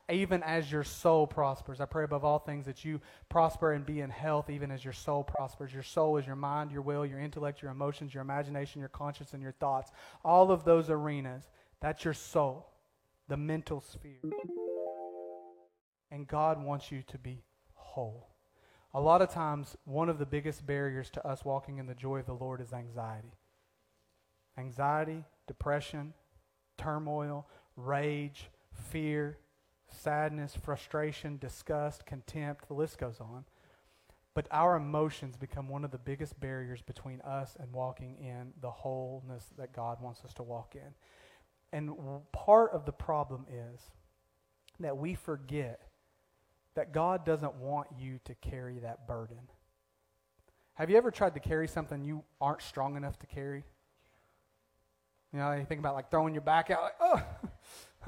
[0.09, 4.01] Even as your soul prospers, I pray above all things that you prosper and be
[4.01, 5.73] in health, even as your soul prospers.
[5.73, 9.33] Your soul is your mind, your will, your intellect, your emotions, your imagination, your conscience,
[9.33, 9.91] and your thoughts.
[10.23, 11.49] All of those arenas,
[11.81, 12.69] that's your soul
[13.29, 14.19] the mental sphere.
[16.11, 18.29] And God wants you to be whole.
[18.93, 22.17] A lot of times, one of the biggest barriers to us walking in the joy
[22.17, 23.37] of the Lord is anxiety.
[24.57, 26.13] Anxiety, depression,
[26.77, 29.37] turmoil, rage, fear,
[29.87, 33.45] sadness, frustration, disgust, contempt, the list goes on.
[34.33, 38.71] But our emotions become one of the biggest barriers between us and walking in the
[38.71, 40.93] wholeness that God wants us to walk in.
[41.71, 41.91] And
[42.31, 43.79] part of the problem is
[44.79, 45.81] that we forget
[46.75, 49.37] that God doesn't want you to carry that burden.
[50.73, 53.65] Have you ever tried to carry something you aren't strong enough to carry?
[55.33, 57.25] You know, you think about like throwing your back out, like,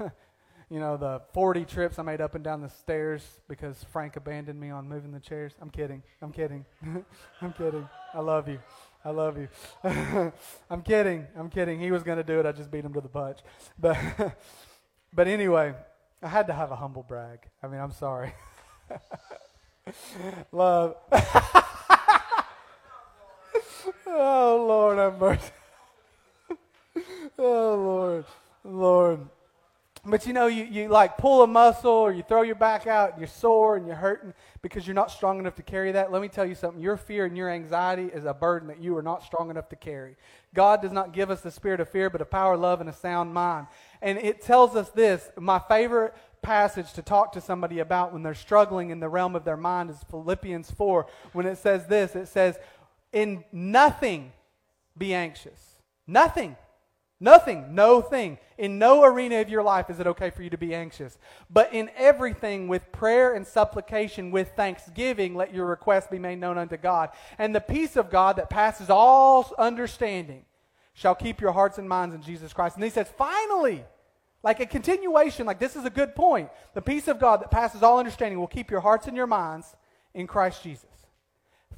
[0.00, 0.10] oh.
[0.70, 4.58] you know, the 40 trips I made up and down the stairs because Frank abandoned
[4.58, 5.52] me on moving the chairs.
[5.60, 6.02] I'm kidding.
[6.22, 6.64] I'm kidding.
[7.42, 7.86] I'm kidding.
[8.14, 8.58] I love you.
[9.04, 9.48] I love you.
[10.70, 11.26] I'm kidding.
[11.36, 11.80] I'm kidding.
[11.80, 12.46] He was going to do it.
[12.46, 13.38] I just beat him to the punch.
[13.78, 13.98] But,
[15.12, 15.74] but anyway,
[16.22, 17.40] I had to have a humble brag.
[17.62, 18.32] I mean, I'm sorry.
[20.52, 20.96] Love.
[24.06, 25.50] oh, Lord, have mercy.
[27.38, 28.24] oh, Lord.
[28.64, 29.20] Lord.
[30.12, 33.12] But you know, you, you like pull a muscle or you throw your back out
[33.12, 36.12] and you're sore and you're hurting because you're not strong enough to carry that.
[36.12, 36.82] Let me tell you something.
[36.82, 39.76] Your fear and your anxiety is a burden that you are not strong enough to
[39.76, 40.16] carry.
[40.52, 42.92] God does not give us the spirit of fear, but a power, love, and a
[42.92, 43.68] sound mind.
[44.02, 45.30] And it tells us this.
[45.38, 49.46] My favorite passage to talk to somebody about when they're struggling in the realm of
[49.46, 51.06] their mind is Philippians 4.
[51.32, 52.58] When it says this, it says,
[53.14, 54.32] In nothing
[54.94, 55.80] be anxious.
[56.06, 56.54] Nothing.
[57.22, 58.36] Nothing, no thing.
[58.58, 61.16] In no arena of your life is it okay for you to be anxious.
[61.48, 66.58] But in everything, with prayer and supplication, with thanksgiving, let your requests be made known
[66.58, 67.10] unto God.
[67.38, 70.44] And the peace of God that passes all understanding
[70.94, 72.74] shall keep your hearts and minds in Jesus Christ.
[72.74, 73.84] And he says, finally,
[74.42, 76.50] like a continuation, like this is a good point.
[76.74, 79.76] The peace of God that passes all understanding will keep your hearts and your minds
[80.12, 80.90] in Christ Jesus.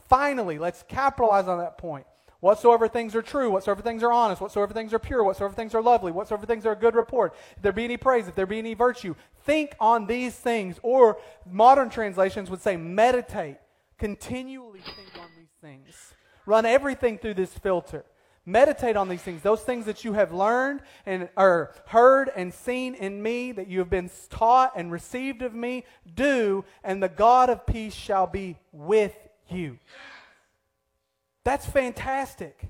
[0.09, 2.07] Finally, let's capitalize on that point.
[2.45, 5.81] Whatsoever things are true, whatsoever things are honest, whatsoever things are pure, whatsoever things are
[5.81, 8.59] lovely, whatsoever things are a good report, if there be any praise, if there be
[8.59, 9.15] any virtue,
[9.45, 10.79] think on these things.
[10.83, 11.17] Or
[11.51, 13.57] modern translations would say meditate.
[13.97, 16.13] Continually think on these things.
[16.45, 18.05] Run everything through this filter.
[18.45, 22.95] Meditate on these things, those things that you have learned and or heard and seen
[22.95, 25.83] in me, that you have been taught and received of me,
[26.15, 29.17] do, and the God of peace shall be with
[29.49, 29.79] you.
[31.45, 32.69] That's fantastic.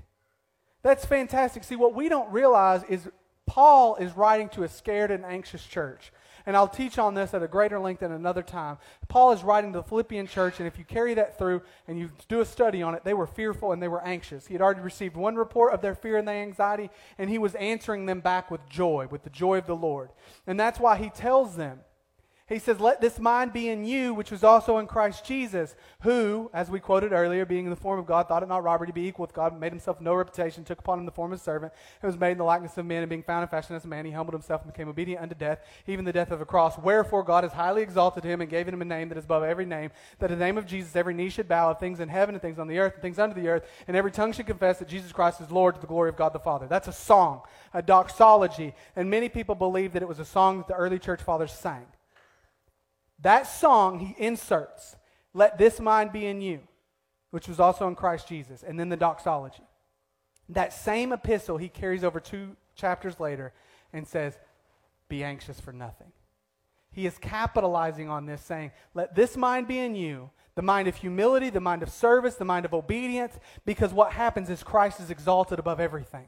[0.83, 1.63] That's fantastic.
[1.63, 3.07] See, what we don't realize is
[3.47, 6.11] Paul is writing to a scared and anxious church.
[6.47, 8.77] And I'll teach on this at a greater length in another time.
[9.07, 12.11] Paul is writing to the Philippian church, and if you carry that through and you
[12.27, 14.45] do a study on it, they were fearful and they were anxious.
[14.45, 17.55] He had already received one report of their fear and their anxiety, and he was
[17.55, 20.11] answering them back with joy, with the joy of the Lord.
[20.45, 21.79] And that's why he tells them
[22.47, 26.51] he says, Let this mind be in you, which was also in Christ Jesus, who,
[26.53, 28.93] as we quoted earlier, being in the form of God, thought it not robbery to
[28.93, 31.41] be equal with God, made himself no reputation, took upon him the form of a
[31.41, 31.73] servant,
[32.03, 33.87] and was made in the likeness of men, and being found in fashion as a
[33.87, 36.77] man, he humbled himself and became obedient unto death, even the death of a cross.
[36.77, 39.65] Wherefore God has highly exalted him and gave him a name that is above every
[39.65, 39.89] name,
[40.19, 42.43] that in the name of Jesus every knee should bow of things in heaven and
[42.43, 44.87] things on the earth and things under the earth, and every tongue should confess that
[44.87, 46.67] Jesus Christ is Lord to the glory of God the Father.
[46.67, 47.41] That's a song,
[47.73, 51.23] a doxology, and many people believe that it was a song that the early church
[51.23, 51.87] fathers sang.
[53.25, 54.97] That song he inserts,
[55.33, 56.59] Let this mind be in you,
[57.31, 59.63] which was also in Christ Jesus, and then the doxology.
[60.47, 63.51] That same epistle he carries over two chapters later
[63.91, 64.37] and says,
[65.09, 66.11] Be anxious for nothing.
[66.91, 70.95] He is capitalizing on this, saying, Let this mind be in you, the mind of
[70.95, 75.09] humility, the mind of service, the mind of obedience, because what happens is Christ is
[75.09, 76.27] exalted above everything.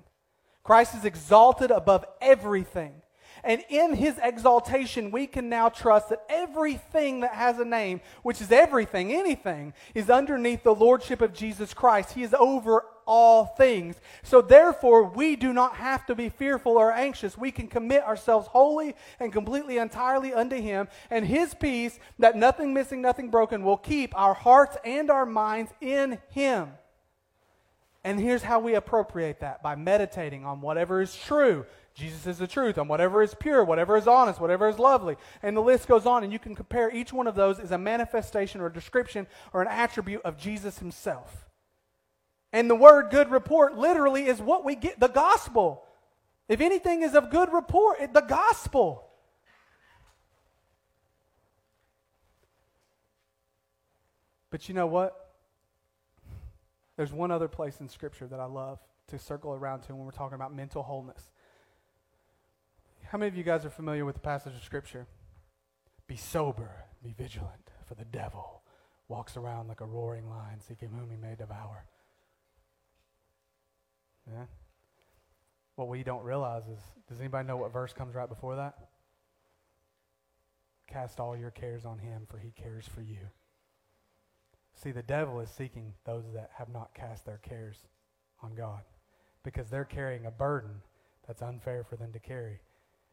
[0.63, 3.03] Christ is exalted above everything.
[3.43, 8.41] And in his exaltation, we can now trust that everything that has a name, which
[8.41, 12.13] is everything, anything, is underneath the lordship of Jesus Christ.
[12.13, 13.95] He is over all things.
[14.21, 17.37] So therefore, we do not have to be fearful or anxious.
[17.37, 22.73] We can commit ourselves wholly and completely, entirely unto Him, and His peace, that nothing
[22.73, 26.69] missing, nothing broken, will keep our hearts and our minds in Him.
[28.03, 31.65] And here's how we appropriate that by meditating on whatever is true,
[31.97, 35.15] Jesus is the truth on whatever is pure, whatever is honest, whatever is lovely.
[35.41, 37.77] And the list goes on, and you can compare each one of those as a
[37.79, 41.47] manifestation or a description or an attribute of Jesus himself.
[42.53, 45.85] And the word good report literally is what we get the gospel.
[46.47, 49.09] If anything is of good report, it, the gospel.
[54.51, 55.31] But you know what?
[56.95, 58.77] There's one other place in Scripture that I love
[59.07, 61.27] to circle around to when we're talking about mental wholeness.
[63.09, 65.07] How many of you guys are familiar with the passage of Scripture?
[66.07, 66.69] Be sober,
[67.01, 68.61] be vigilant, for the devil
[69.07, 71.85] walks around like a roaring lion, seeking whom he may devour.
[74.29, 74.45] Yeah?
[75.75, 78.75] What we don't realize is does anybody know what verse comes right before that?
[80.87, 83.29] Cast all your cares on him, for he cares for you.
[84.75, 87.77] See, the devil is seeking those that have not cast their cares
[88.43, 88.81] on God
[89.43, 90.81] because they're carrying a burden
[91.25, 92.59] that's unfair for them to carry.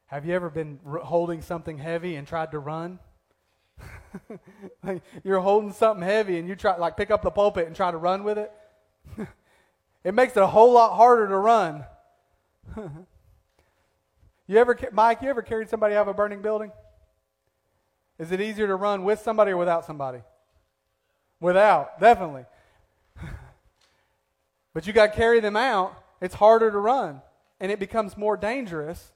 [0.06, 2.98] Have you ever been r- holding something heavy and tried to run?
[4.84, 7.90] like you're holding something heavy and you try like pick up the pulpit and try
[7.90, 8.52] to run with it.
[10.04, 11.84] it makes it a whole lot harder to run.
[14.46, 15.22] you ever, Mike?
[15.22, 16.70] You ever carried somebody out of a burning building?
[18.18, 20.20] Is it easier to run with somebody or without somebody?
[21.40, 22.44] Without, definitely.
[24.72, 26.00] but you got to carry them out.
[26.20, 27.20] It's harder to run,
[27.58, 29.12] and it becomes more dangerous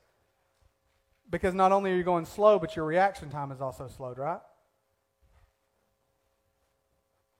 [1.31, 4.41] because not only are you going slow, but your reaction time is also slowed, right?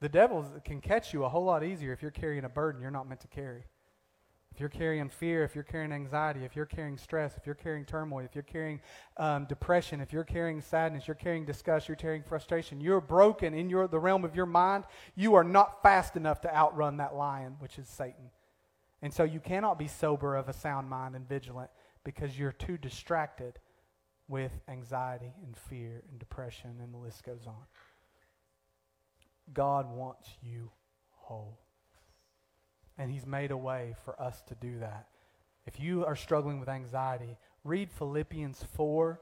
[0.01, 2.91] The devil can catch you a whole lot easier if you're carrying a burden you're
[2.91, 3.65] not meant to carry.
[4.53, 7.85] If you're carrying fear, if you're carrying anxiety, if you're carrying stress, if you're carrying
[7.85, 8.81] turmoil, if you're carrying
[9.17, 13.71] um, depression, if you're carrying sadness, you're carrying disgust, you're carrying frustration, you're broken in
[13.71, 14.85] your, the realm of your mind,
[15.15, 18.31] you are not fast enough to outrun that lion, which is Satan.
[19.01, 21.71] And so you cannot be sober of a sound mind and vigilant
[22.03, 23.61] because you're too distracted
[24.29, 27.65] with anxiety and fear and depression, and the list goes on.
[29.53, 30.71] God wants you
[31.11, 31.59] whole.
[32.99, 35.07] And He's made a way for us to do that.
[35.67, 39.21] If you are struggling with anxiety, read Philippians 4,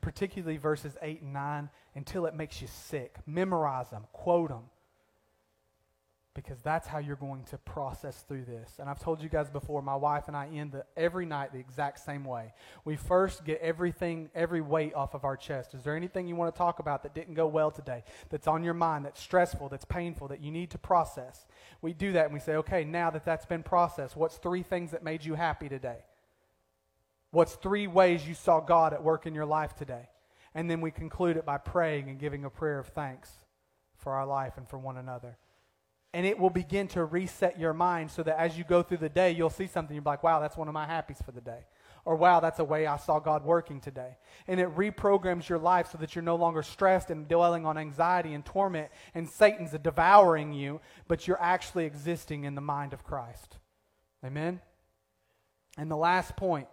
[0.00, 3.16] particularly verses 8 and 9, until it makes you sick.
[3.26, 4.64] Memorize them, quote them.
[6.34, 8.78] Because that's how you're going to process through this.
[8.80, 11.60] And I've told you guys before, my wife and I end the, every night the
[11.60, 12.52] exact same way.
[12.84, 15.74] We first get everything, every weight off of our chest.
[15.74, 18.64] Is there anything you want to talk about that didn't go well today, that's on
[18.64, 21.46] your mind, that's stressful, that's painful, that you need to process?
[21.80, 24.90] We do that and we say, okay, now that that's been processed, what's three things
[24.90, 25.98] that made you happy today?
[27.30, 30.08] What's three ways you saw God at work in your life today?
[30.52, 33.30] And then we conclude it by praying and giving a prayer of thanks
[33.96, 35.36] for our life and for one another
[36.14, 39.08] and it will begin to reset your mind so that as you go through the
[39.08, 39.96] day, you'll see something.
[39.96, 41.64] You'll be like, wow, that's one of my happies for the day.
[42.04, 44.16] Or wow, that's a way I saw God working today.
[44.46, 48.32] And it reprograms your life so that you're no longer stressed and dwelling on anxiety
[48.32, 53.58] and torment, and Satan's devouring you, but you're actually existing in the mind of Christ.
[54.24, 54.60] Amen?
[55.76, 56.68] And the last point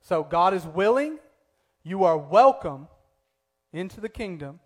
[0.00, 1.18] so God is willing,
[1.82, 2.88] you are welcome
[3.74, 4.60] into the kingdom,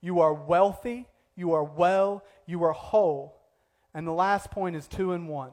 [0.00, 1.06] you are wealthy,
[1.36, 3.39] you are well, you are whole
[3.94, 5.52] and the last point is two and one.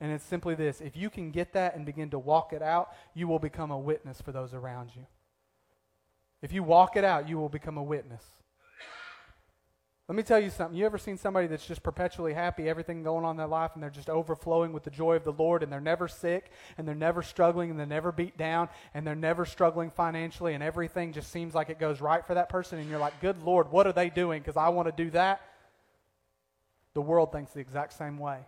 [0.00, 2.90] And it's simply this if you can get that and begin to walk it out,
[3.14, 5.06] you will become a witness for those around you.
[6.42, 8.24] If you walk it out, you will become a witness.
[10.08, 10.76] Let me tell you something.
[10.76, 13.82] You ever seen somebody that's just perpetually happy, everything going on in their life, and
[13.82, 16.94] they're just overflowing with the joy of the Lord, and they're never sick, and they're
[16.96, 21.30] never struggling, and they're never beat down, and they're never struggling financially, and everything just
[21.30, 23.92] seems like it goes right for that person, and you're like, good Lord, what are
[23.92, 24.42] they doing?
[24.42, 25.40] Because I want to do that.
[26.94, 28.40] The world thinks the exact same way.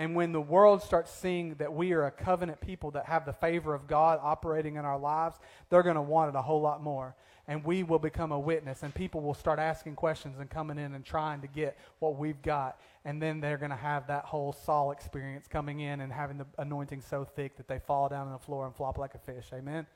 [0.00, 3.34] And when the world starts seeing that we are a covenant people that have the
[3.34, 5.36] favor of God operating in our lives,
[5.68, 7.14] they're going to want it a whole lot more.
[7.46, 10.94] And we will become a witness, and people will start asking questions and coming in
[10.94, 12.80] and trying to get what we've got.
[13.04, 16.46] And then they're going to have that whole Saul experience coming in and having the
[16.56, 19.48] anointing so thick that they fall down on the floor and flop like a fish.
[19.52, 19.86] Amen?